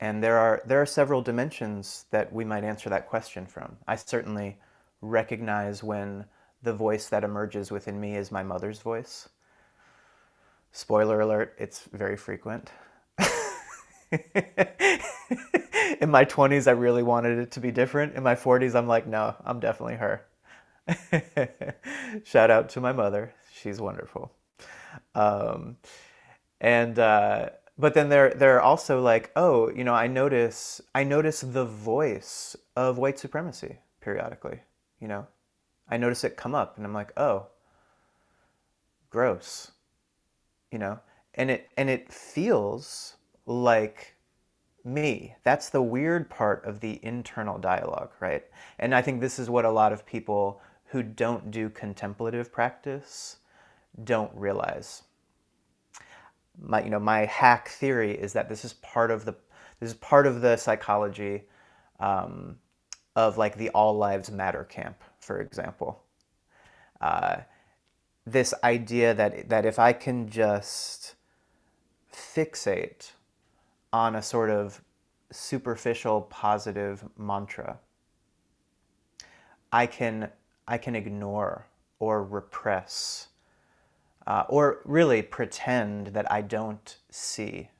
And 0.00 0.22
there 0.22 0.38
are 0.38 0.62
there 0.66 0.80
are 0.80 0.86
several 0.86 1.22
dimensions 1.22 2.06
that 2.10 2.32
we 2.32 2.44
might 2.44 2.64
answer 2.64 2.88
that 2.90 3.08
question 3.08 3.46
from. 3.46 3.76
I 3.86 3.96
certainly 3.96 4.58
recognize 5.00 5.82
when 5.82 6.24
the 6.62 6.74
voice 6.74 7.08
that 7.08 7.24
emerges 7.24 7.70
within 7.70 8.00
me 8.00 8.16
is 8.16 8.32
my 8.32 8.42
mother's 8.42 8.80
voice 8.80 9.28
spoiler 10.72 11.20
alert 11.20 11.54
it's 11.58 11.84
very 11.92 12.16
frequent 12.16 12.70
in 16.00 16.10
my 16.10 16.24
20s, 16.24 16.66
I 16.66 16.72
really 16.72 17.02
wanted 17.02 17.38
it 17.38 17.50
to 17.52 17.60
be 17.60 17.70
different. 17.70 18.14
In 18.14 18.22
my 18.22 18.34
40s, 18.34 18.74
I'm 18.74 18.86
like, 18.86 19.06
no, 19.06 19.34
I'm 19.44 19.60
definitely 19.60 19.96
her. 19.96 20.24
Shout 22.24 22.50
out 22.50 22.70
to 22.70 22.80
my 22.80 22.92
mother. 22.92 23.34
She's 23.52 23.80
wonderful. 23.80 24.32
Um, 25.14 25.76
and 26.60 26.98
uh, 26.98 27.50
but 27.76 27.94
then 27.94 28.08
they're 28.08 28.30
they're 28.30 28.60
also 28.60 29.00
like, 29.02 29.30
oh, 29.36 29.70
you 29.70 29.84
know, 29.84 29.94
I 29.94 30.06
notice 30.06 30.80
I 30.94 31.04
notice 31.04 31.42
the 31.42 31.64
voice 31.64 32.56
of 32.74 32.98
white 32.98 33.18
supremacy 33.18 33.78
periodically. 34.00 34.60
You 35.00 35.08
know, 35.08 35.26
I 35.88 35.98
notice 35.98 36.24
it 36.24 36.36
come 36.36 36.54
up, 36.54 36.76
and 36.76 36.86
I'm 36.86 36.94
like, 36.94 37.12
oh, 37.18 37.46
gross. 39.10 39.72
You 40.70 40.78
know, 40.78 41.00
and 41.34 41.50
it 41.50 41.70
and 41.76 41.88
it 41.88 42.12
feels 42.12 43.16
like 43.46 44.16
me. 44.84 45.34
That's 45.42 45.70
the 45.70 45.82
weird 45.82 46.30
part 46.30 46.64
of 46.64 46.80
the 46.80 47.00
internal 47.02 47.58
dialogue, 47.58 48.10
right? 48.20 48.44
And 48.78 48.94
I 48.94 49.02
think 49.02 49.20
this 49.20 49.38
is 49.38 49.50
what 49.50 49.64
a 49.64 49.70
lot 49.70 49.92
of 49.92 50.06
people 50.06 50.60
who 50.86 51.02
don't 51.02 51.50
do 51.50 51.68
contemplative 51.68 52.50
practice 52.52 53.36
don't 54.04 54.32
realize. 54.34 55.02
My, 56.60 56.82
you 56.82 56.90
know, 56.90 56.98
my 56.98 57.26
hack 57.26 57.68
theory 57.68 58.12
is 58.12 58.32
that 58.32 58.48
this 58.48 58.64
is 58.64 58.72
part 58.74 59.10
of 59.10 59.24
the 59.24 59.34
this 59.80 59.90
is 59.90 59.96
part 59.96 60.26
of 60.26 60.40
the 60.40 60.56
psychology 60.56 61.44
um, 62.00 62.56
of 63.14 63.38
like 63.38 63.56
the 63.56 63.68
All 63.70 63.96
Lives 63.96 64.30
Matter 64.30 64.64
camp, 64.64 64.96
for 65.20 65.40
example. 65.40 66.02
Uh, 67.00 67.38
this 68.32 68.54
idea 68.64 69.14
that 69.14 69.48
that 69.48 69.64
if 69.64 69.78
I 69.78 69.92
can 69.92 70.28
just 70.28 71.14
fixate 72.12 73.12
on 73.92 74.16
a 74.16 74.22
sort 74.22 74.50
of 74.50 74.82
superficial 75.30 76.22
positive 76.22 77.04
mantra, 77.16 77.78
I 79.72 79.86
can 79.86 80.30
I 80.66 80.78
can 80.78 80.94
ignore 80.94 81.66
or 81.98 82.22
repress 82.22 83.28
uh, 84.26 84.44
or 84.48 84.80
really 84.84 85.22
pretend 85.22 86.08
that 86.08 86.30
I 86.30 86.42
don't 86.42 86.98
see 87.10 87.70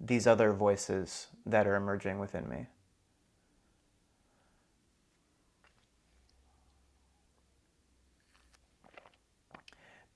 these 0.00 0.26
other 0.26 0.52
voices 0.52 1.28
that 1.46 1.66
are 1.66 1.76
emerging 1.76 2.18
within 2.18 2.48
me. 2.48 2.66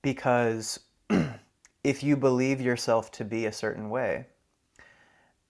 Because 0.01 0.79
if 1.83 2.03
you 2.03 2.15
believe 2.15 2.61
yourself 2.61 3.11
to 3.13 3.25
be 3.25 3.45
a 3.45 3.51
certain 3.51 3.89
way, 3.89 4.25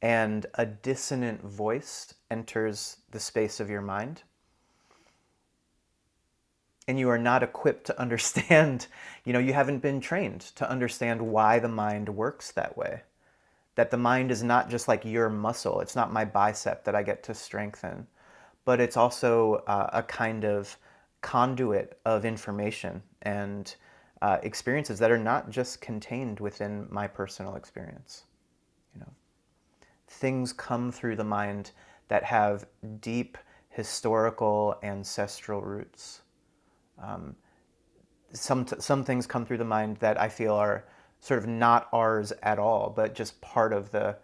and 0.01 0.45
a 0.55 0.65
dissonant 0.65 1.43
voice 1.43 2.13
enters 2.31 2.97
the 3.11 3.19
space 3.19 3.59
of 3.59 3.69
your 3.69 3.81
mind, 3.81 4.23
and 6.87 6.97
you 6.97 7.09
are 7.09 7.19
not 7.19 7.43
equipped 7.43 7.85
to 7.85 7.99
understand, 8.01 8.87
you 9.23 9.33
know, 9.33 9.39
you 9.39 9.53
haven't 9.53 9.79
been 9.79 10.01
trained 10.01 10.41
to 10.41 10.69
understand 10.69 11.21
why 11.21 11.59
the 11.59 11.67
mind 11.67 12.09
works 12.09 12.51
that 12.51 12.75
way. 12.75 13.01
That 13.75 13.91
the 13.91 13.97
mind 13.97 14.31
is 14.31 14.41
not 14.41 14.69
just 14.69 14.87
like 14.87 15.05
your 15.05 15.29
muscle, 15.29 15.81
it's 15.81 15.95
not 15.95 16.11
my 16.11 16.25
bicep 16.25 16.83
that 16.85 16.95
I 16.95 17.03
get 17.03 17.21
to 17.23 17.35
strengthen, 17.35 18.07
but 18.65 18.79
it's 18.79 18.97
also 18.97 19.63
uh, 19.67 19.89
a 19.93 20.03
kind 20.03 20.43
of 20.43 20.75
conduit 21.21 21.99
of 22.05 22.25
information 22.25 23.03
and 23.21 23.75
uh, 24.21 24.37
experiences 24.43 24.99
that 24.99 25.11
are 25.11 25.17
not 25.17 25.49
just 25.49 25.81
contained 25.81 26.39
within 26.39 26.87
my 26.89 27.07
personal 27.07 27.55
experience. 27.55 28.23
You 28.93 29.01
know, 29.01 29.11
things 30.07 30.53
come 30.53 30.91
through 30.91 31.15
the 31.15 31.23
mind 31.23 31.71
that 32.07 32.23
have 32.23 32.65
deep 32.99 33.37
historical 33.69 34.77
ancestral 34.83 35.61
roots 35.61 36.21
um, 37.01 37.35
some 38.33 38.65
some 38.79 39.03
things 39.03 39.25
come 39.25 39.45
through 39.45 39.57
the 39.57 39.65
mind 39.65 39.97
that 39.97 40.19
I 40.19 40.29
feel 40.29 40.53
are 40.53 40.85
sort 41.19 41.39
of 41.39 41.47
not 41.47 41.87
ours 41.91 42.31
at 42.43 42.59
all, 42.59 42.91
but 42.95 43.15
just 43.15 43.39
part 43.41 43.73
of 43.73 43.91
the 43.91 44.15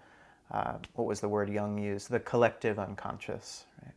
uh, 0.51 0.77
what 0.93 1.05
was 1.07 1.19
the 1.19 1.29
word 1.29 1.49
Jung 1.49 1.77
used? 1.77 2.09
The 2.09 2.19
collective 2.19 2.77
unconscious. 2.77 3.65
Right? 3.83 3.93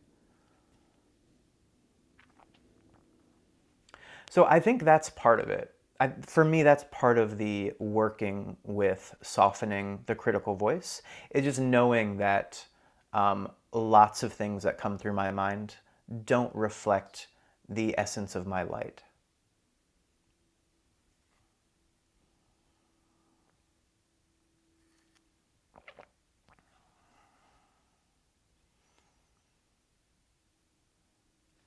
So 4.29 4.45
I 4.45 4.59
think 4.59 4.83
that's 4.83 5.09
part 5.11 5.39
of 5.39 5.49
it. 5.49 5.73
I, 5.99 6.09
for 6.25 6.45
me, 6.45 6.63
that's 6.63 6.85
part 6.91 7.17
of 7.17 7.37
the 7.37 7.73
working 7.79 8.55
with 8.63 9.15
softening 9.21 9.99
the 10.05 10.15
critical 10.15 10.55
voice. 10.55 11.01
It's 11.29 11.43
just 11.45 11.59
knowing 11.59 12.17
that 12.17 12.65
um, 13.13 13.49
lots 13.73 14.23
of 14.23 14.31
things 14.31 14.63
that 14.63 14.77
come 14.77 14.97
through 14.97 15.13
my 15.13 15.31
mind 15.31 15.75
don't 16.25 16.55
reflect 16.55 17.27
the 17.67 17.93
essence 17.97 18.35
of 18.35 18.47
my 18.47 18.63
light. 18.63 19.03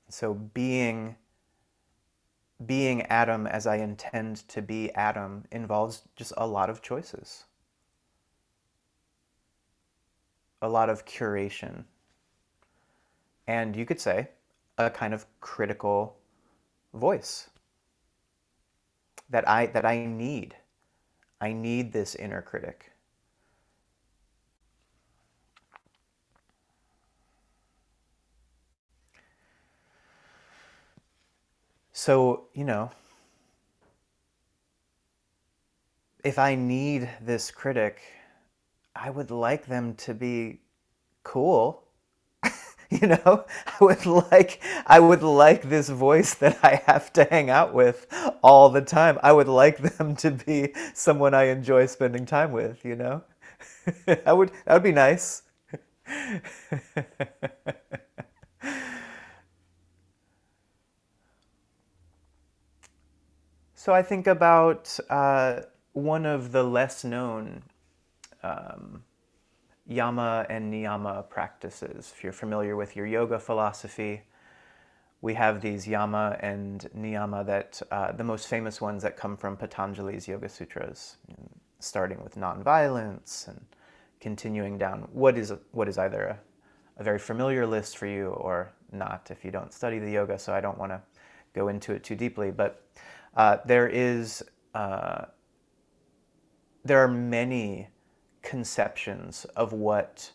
So 0.08 0.34
being 0.34 1.16
being 2.66 3.02
Adam 3.02 3.46
as 3.46 3.66
I 3.66 3.76
intend 3.76 4.48
to 4.48 4.62
be 4.62 4.92
Adam 4.94 5.44
involves 5.50 6.02
just 6.16 6.32
a 6.36 6.46
lot 6.46 6.70
of 6.70 6.82
choices. 6.82 7.44
A 10.60 10.68
lot 10.68 10.90
of 10.90 11.04
curation. 11.04 11.84
And 13.46 13.74
you 13.74 13.84
could 13.84 14.00
say 14.00 14.28
a 14.78 14.90
kind 14.90 15.12
of 15.12 15.26
critical 15.40 16.16
voice 16.94 17.50
that 19.30 19.48
I 19.48 19.66
that 19.66 19.84
I 19.84 20.06
need. 20.06 20.56
I 21.40 21.52
need 21.52 21.92
this 21.92 22.14
inner 22.14 22.42
critic. 22.42 22.91
So, 31.92 32.48
you 32.54 32.64
know, 32.64 32.90
if 36.24 36.38
I 36.38 36.54
need 36.54 37.08
this 37.20 37.50
critic, 37.50 38.00
I 38.96 39.10
would 39.10 39.30
like 39.30 39.66
them 39.66 39.94
to 39.96 40.14
be 40.14 40.60
cool. 41.24 41.84
You 42.90 43.06
know 43.08 43.44
i 43.66 43.84
would 43.84 44.04
like 44.06 44.60
i 44.86 45.00
would 45.00 45.22
like 45.22 45.62
this 45.62 45.88
voice 45.88 46.34
that 46.34 46.58
i 46.62 46.76
have 46.86 47.10
to 47.14 47.24
hang 47.24 47.48
out 47.50 47.72
with 47.74 48.06
all 48.42 48.68
the 48.70 48.82
time. 48.82 49.18
I 49.22 49.32
would 49.32 49.48
like 49.48 49.78
them 49.78 50.14
to 50.16 50.30
be 50.32 50.74
someone 50.94 51.32
i 51.34 51.44
enjoy 51.44 51.86
spending 51.86 52.26
time 52.26 52.52
with 52.52 52.84
you 52.84 52.96
know? 52.96 53.22
I 54.26 54.32
would 54.34 54.50
that 54.66 54.74
would 54.74 54.82
be 54.84 54.92
nice 54.92 55.42
so 63.82 63.92
i 63.92 64.02
think 64.02 64.26
about 64.26 64.98
uh, 65.10 65.60
one 65.92 66.24
of 66.24 66.52
the 66.52 66.62
less 66.62 67.04
known 67.04 67.62
um, 68.42 69.02
yama 69.86 70.46
and 70.48 70.72
niyama 70.72 71.28
practices. 71.28 72.12
If 72.14 72.22
you're 72.22 72.32
familiar 72.32 72.76
with 72.76 72.96
your 72.96 73.06
yoga 73.06 73.38
philosophy, 73.38 74.22
we 75.20 75.34
have 75.34 75.60
these 75.60 75.86
yama 75.86 76.36
and 76.40 76.88
niyama 76.96 77.44
that 77.46 77.82
uh, 77.90 78.12
the 78.12 78.24
most 78.24 78.48
famous 78.48 78.80
ones 78.80 79.02
that 79.02 79.16
come 79.16 79.36
from 79.36 79.56
Patanjali's 79.56 80.26
Yoga 80.26 80.48
Sutras, 80.48 81.16
starting 81.78 82.22
with 82.22 82.36
nonviolence 82.36 83.48
and 83.48 83.64
continuing 84.20 84.78
down 84.78 85.08
what 85.12 85.36
is 85.36 85.52
what 85.72 85.88
is 85.88 85.98
either 85.98 86.22
a, 86.22 86.38
a 86.98 87.04
very 87.04 87.18
familiar 87.18 87.66
list 87.66 87.96
for 87.98 88.06
you 88.06 88.28
or 88.28 88.72
not 88.92 89.28
if 89.30 89.44
you 89.44 89.50
don't 89.50 89.72
study 89.72 89.98
the 89.98 90.10
yoga. 90.10 90.38
So 90.38 90.52
I 90.52 90.60
don't 90.60 90.78
want 90.78 90.92
to 90.92 91.00
go 91.54 91.68
into 91.68 91.92
it 91.92 92.02
too 92.04 92.16
deeply, 92.16 92.50
but 92.50 92.81
uh, 93.36 93.58
there 93.64 93.88
is 93.88 94.42
uh, 94.74 95.26
there 96.84 96.98
are 97.02 97.08
many 97.08 97.88
conceptions 98.42 99.44
of 99.56 99.72
what 99.72 100.32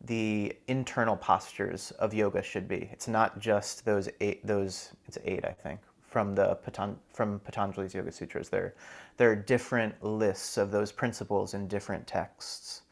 the 0.00 0.52
internal 0.68 1.16
postures 1.16 1.90
of 1.92 2.12
yoga 2.12 2.42
should 2.42 2.68
be. 2.68 2.88
It's 2.92 3.08
not 3.08 3.38
just 3.38 3.84
those 3.84 4.08
eight, 4.20 4.46
those 4.46 4.90
it's 5.06 5.18
eight, 5.24 5.44
I 5.44 5.52
think, 5.52 5.80
from 6.02 6.34
the 6.34 6.56
Patan, 6.56 6.96
from 7.12 7.40
Patanjali's 7.40 7.94
Yoga 7.94 8.12
Sutras. 8.12 8.48
There, 8.48 8.74
there 9.16 9.30
are 9.30 9.36
different 9.36 10.02
lists 10.02 10.58
of 10.58 10.70
those 10.70 10.92
principles 10.92 11.54
in 11.54 11.68
different 11.68 12.06
texts, 12.06 12.82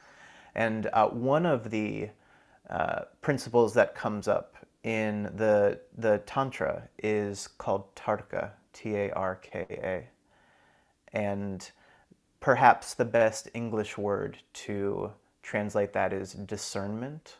and 0.55 0.89
uh, 0.93 1.09
one 1.09 1.45
of 1.45 1.71
the 1.71 2.09
uh, 2.71 3.03
principles 3.21 3.75
that 3.75 3.95
comes 3.95 4.29
up 4.29 4.57
in 4.85 5.25
the 5.37 5.81
the 5.99 6.19
tantra 6.25 6.89
is 7.03 7.47
called 7.47 7.95
tarka, 7.95 8.51
T 8.73 8.97
A 8.97 9.11
R 9.13 9.37
K 9.37 9.67
A, 9.71 10.09
and 11.17 11.71
perhaps 12.41 12.95
the 12.95 13.05
best 13.05 13.49
English 13.55 13.97
word 13.99 14.39
to 14.55 15.13
translate 15.43 15.93
that 15.93 16.13
is 16.13 16.33
discernment. 16.33 17.37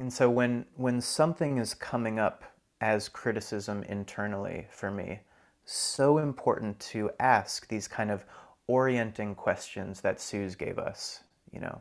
and 0.00 0.12
so 0.12 0.30
when 0.30 0.64
when 0.76 1.00
something 1.00 1.58
is 1.58 1.74
coming 1.74 2.18
up 2.18 2.44
as 2.80 3.08
criticism 3.08 3.82
internally 3.84 4.66
for 4.70 4.90
me, 4.90 5.20
so 5.64 6.18
important 6.18 6.78
to 6.80 7.10
ask 7.20 7.68
these 7.68 7.88
kind 7.88 8.10
of 8.10 8.24
orienting 8.68 9.34
questions 9.34 10.00
that 10.02 10.20
Suze 10.20 10.54
gave 10.54 10.78
us. 10.78 11.24
You 11.52 11.60
know, 11.60 11.80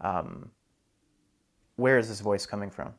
um, 0.00 0.50
where 1.76 1.98
is 1.98 2.08
this 2.08 2.20
voice 2.20 2.46
coming 2.46 2.70
from? 2.70 2.94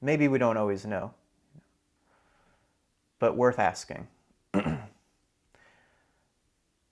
maybe 0.00 0.28
we 0.28 0.38
don't 0.38 0.56
always 0.56 0.86
know, 0.86 1.12
but 3.18 3.36
worth 3.36 3.58
asking. 3.58 4.06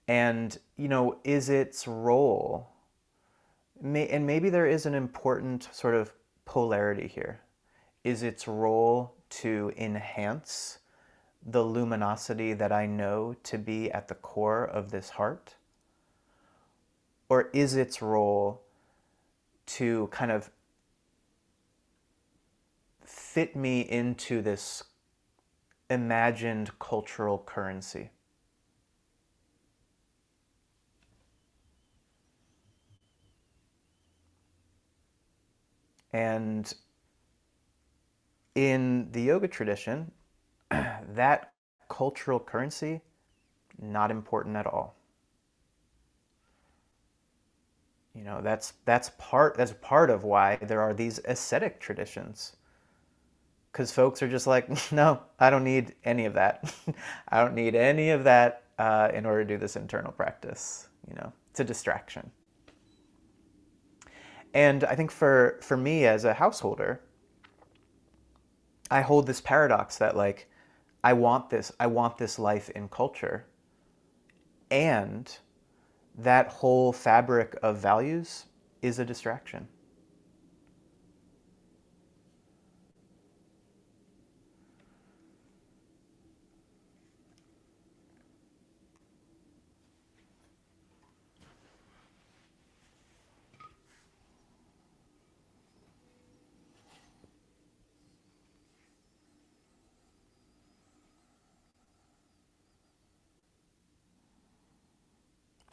and 0.09 0.59
you 0.77 0.89
know, 0.89 1.19
is 1.25 1.49
its 1.49 1.87
role? 1.87 2.69
May, 3.81 4.09
and 4.09 4.27
maybe 4.27 4.51
there 4.51 4.67
is 4.67 4.87
an 4.87 4.95
important 4.95 5.69
sort 5.73 5.95
of 5.95 6.13
polarity 6.45 7.07
here. 7.07 7.41
Is 8.05 8.23
its 8.23 8.47
role 8.49 9.15
to 9.31 9.73
enhance 9.77 10.79
the 11.51 11.65
luminosity 11.65 12.53
that 12.53 12.73
I 12.73 12.85
know 12.85 13.35
to 13.45 13.57
be 13.57 13.91
at 13.91 14.09
the 14.09 14.15
core 14.15 14.65
of 14.65 14.91
this 14.91 15.11
heart? 15.11 15.55
Or 17.29 17.49
is 17.53 17.75
its 17.75 18.03
role 18.03 18.63
to 19.67 20.09
kind 20.09 20.31
of 20.31 20.51
fit 23.05 23.57
me 23.57 23.81
into 23.81 24.43
this 24.43 24.85
imagined 25.89 26.79
cultural 26.79 27.39
currency? 27.39 28.11
And 36.13 36.73
in 38.55 39.13
the 39.13 39.23
yoga 39.23 39.49
tradition, 39.49 40.11
that 41.15 41.53
cultural 41.89 42.39
currency, 42.39 43.01
not 43.81 44.11
important 44.11 44.57
at 44.57 44.67
all. 44.67 44.97
You 48.15 48.25
know, 48.25 48.41
that's 48.43 48.73
that's 48.85 49.13
part 49.19 49.57
that's 49.57 49.75
part 49.81 50.11
of 50.11 50.25
why 50.25 50.57
there 50.57 50.81
are 50.81 50.93
these 50.93 51.21
ascetic 51.25 51.79
traditions. 51.79 52.57
Cuz 53.73 53.93
folks 53.93 54.23
are 54.23 54.29
just 54.29 54.47
like, 54.47 54.69
no, 54.93 55.23
I 55.39 55.51
don't 55.51 55.65
need 55.65 55.95
any 56.05 56.25
of 56.25 56.35
that. 56.35 56.75
I 57.29 57.41
don't 57.41 57.55
need 57.55 57.75
any 57.75 58.11
of 58.11 58.25
that 58.25 58.65
uh, 58.79 59.11
in 59.15 59.25
order 59.25 59.45
to 59.45 59.49
do 59.55 59.57
this 59.57 59.77
internal 59.77 60.13
practice. 60.13 60.89
You 61.09 61.15
know, 61.15 61.33
it's 61.51 61.61
a 61.61 61.65
distraction. 61.65 62.31
And 64.55 64.85
I 64.85 64.95
think 64.95 65.11
for 65.11 65.59
for 65.63 65.77
me 65.77 66.07
as 66.07 66.25
a 66.25 66.35
householder, 66.35 67.01
I 68.91 69.03
hold 69.03 69.27
this 69.27 69.41
paradox 69.41 69.99
that 69.99 70.17
like 70.17 70.49
I 71.03 71.13
want 71.13 71.51
this, 71.51 71.73
I 71.79 71.87
want 71.87 72.19
this 72.19 72.39
life 72.39 72.71
in 72.71 72.89
culture. 72.89 73.47
And 74.71 75.37
that 76.17 76.49
whole 76.49 76.93
fabric 76.93 77.57
of 77.63 77.79
values 77.79 78.47
is 78.83 78.99
a 78.99 79.05
distraction. 79.05 79.69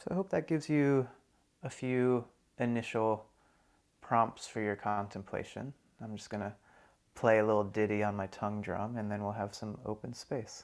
So 0.06 0.12
I 0.12 0.14
hope 0.14 0.30
that 0.30 0.46
gives 0.46 0.68
you 0.68 1.08
a 1.64 1.70
few 1.70 2.24
initial 2.60 3.26
prompts 4.00 4.46
for 4.46 4.60
your 4.60 4.76
contemplation. 4.76 5.72
I'm 6.00 6.16
just 6.16 6.30
going 6.30 6.42
to 6.42 6.54
play 7.16 7.38
a 7.38 7.44
little 7.44 7.64
ditty 7.64 8.04
on 8.04 8.14
my 8.14 8.28
tongue 8.28 8.60
drum 8.60 8.98
and 8.98 9.10
then 9.10 9.24
we'll 9.24 9.32
have 9.32 9.52
some 9.52 9.78
open 9.84 10.14
space, 10.14 10.62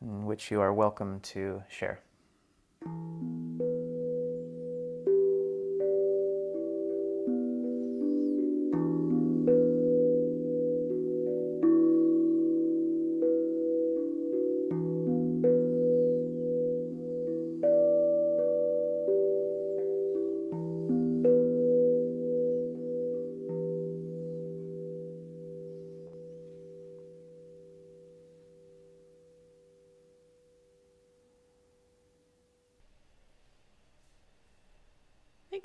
in 0.00 0.26
which 0.26 0.52
you 0.52 0.60
are 0.60 0.72
welcome 0.72 1.18
to 1.20 1.60
share. 1.68 2.00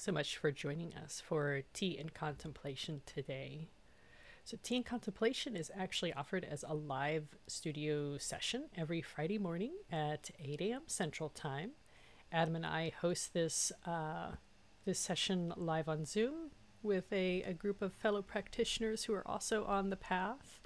So 0.05 0.11
much 0.11 0.37
for 0.37 0.51
joining 0.51 0.93
us 0.93 1.19
for 1.19 1.63
Tea 1.73 1.97
and 1.97 2.13
Contemplation 2.13 3.01
today. 3.07 3.69
So, 4.43 4.55
Tea 4.61 4.75
and 4.75 4.85
Contemplation 4.85 5.55
is 5.55 5.71
actually 5.75 6.13
offered 6.13 6.45
as 6.45 6.63
a 6.67 6.75
live 6.75 7.29
studio 7.47 8.19
session 8.19 8.65
every 8.77 9.01
Friday 9.01 9.39
morning 9.39 9.73
at 9.91 10.29
8 10.39 10.61
a.m. 10.61 10.83
Central 10.85 11.29
Time. 11.29 11.71
Adam 12.31 12.55
and 12.55 12.67
I 12.67 12.91
host 13.01 13.33
this 13.33 13.71
uh, 13.83 14.33
this 14.85 14.99
session 14.99 15.51
live 15.57 15.89
on 15.89 16.05
Zoom 16.05 16.51
with 16.83 17.11
a, 17.11 17.41
a 17.41 17.53
group 17.53 17.81
of 17.81 17.91
fellow 17.91 18.21
practitioners 18.21 19.05
who 19.05 19.13
are 19.15 19.27
also 19.27 19.65
on 19.65 19.89
the 19.89 19.95
path. 19.95 20.59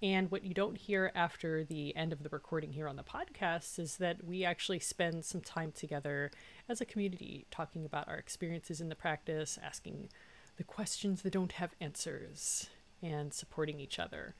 And 0.00 0.30
what 0.30 0.44
you 0.44 0.54
don't 0.54 0.78
hear 0.78 1.10
after 1.14 1.64
the 1.64 1.94
end 1.96 2.12
of 2.12 2.22
the 2.22 2.28
recording 2.28 2.72
here 2.72 2.86
on 2.86 2.94
the 2.94 3.02
podcast 3.02 3.80
is 3.80 3.96
that 3.96 4.22
we 4.24 4.44
actually 4.44 4.78
spend 4.78 5.24
some 5.24 5.40
time 5.40 5.72
together 5.72 6.30
as 6.68 6.80
a 6.80 6.86
community 6.86 7.46
talking 7.50 7.84
about 7.84 8.06
our 8.06 8.16
experiences 8.16 8.80
in 8.80 8.90
the 8.90 8.94
practice, 8.94 9.58
asking 9.60 10.08
the 10.56 10.62
questions 10.62 11.22
that 11.22 11.32
don't 11.32 11.52
have 11.52 11.74
answers, 11.80 12.68
and 13.02 13.34
supporting 13.34 13.80
each 13.80 13.98
other 13.98 14.36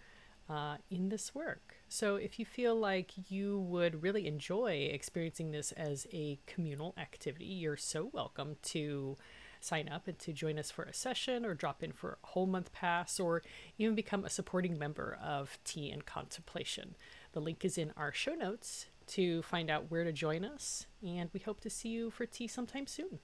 uh, 0.49 0.77
in 0.91 1.09
this 1.09 1.35
work. 1.35 1.75
So 1.89 2.17
if 2.17 2.39
you 2.39 2.45
feel 2.45 2.77
like 2.77 3.13
you 3.29 3.59
would 3.59 4.03
really 4.03 4.29
enjoy 4.29 4.89
experiencing 4.93 5.51
this 5.51 5.73
as 5.73 6.07
a 6.13 6.39
communal 6.47 6.95
activity, 6.97 7.47
you're 7.47 7.77
so 7.77 8.11
welcome 8.13 8.57
to 8.63 9.17
sign 9.61 9.89
up 9.89 10.09
and 10.09 10.19
to 10.21 10.33
join 10.33 10.59
us 10.59 10.71
for 10.71 10.85
a 10.85 10.95
session 10.95 11.45
or 11.45 11.55
drop 11.55 11.83
in 11.83 11.93
for 11.93 12.19
a 12.23 12.27
whole 12.29 12.47
month 12.47 12.73
pass 12.73 13.19
or 13.19 13.43
even 13.79 13.95
become 13.95 14.25
a 14.25 14.31
supporting 14.31 14.79
member 14.79 15.19
of 15.23 15.59
Tea 15.65 15.91
and 15.91 16.07
Contemplation. 16.07 16.95
The 17.33 17.41
link 17.41 17.65
is 17.65 17.79
in 17.79 17.93
our 17.97 18.13
show 18.13 18.35
notes 18.35 18.87
to 19.09 19.43
find 19.43 19.71
out 19.71 19.91
where 19.91 20.05
to 20.05 20.13
join 20.13 20.45
us, 20.45 20.87
and 21.03 21.31
we 21.33 21.41
hope 21.41 21.61
to 21.61 21.71
see 21.71 21.89
you 21.89 22.11
for 22.11 22.27
tea 22.27 22.47
sometime 22.47 22.87
soon. 22.87 23.21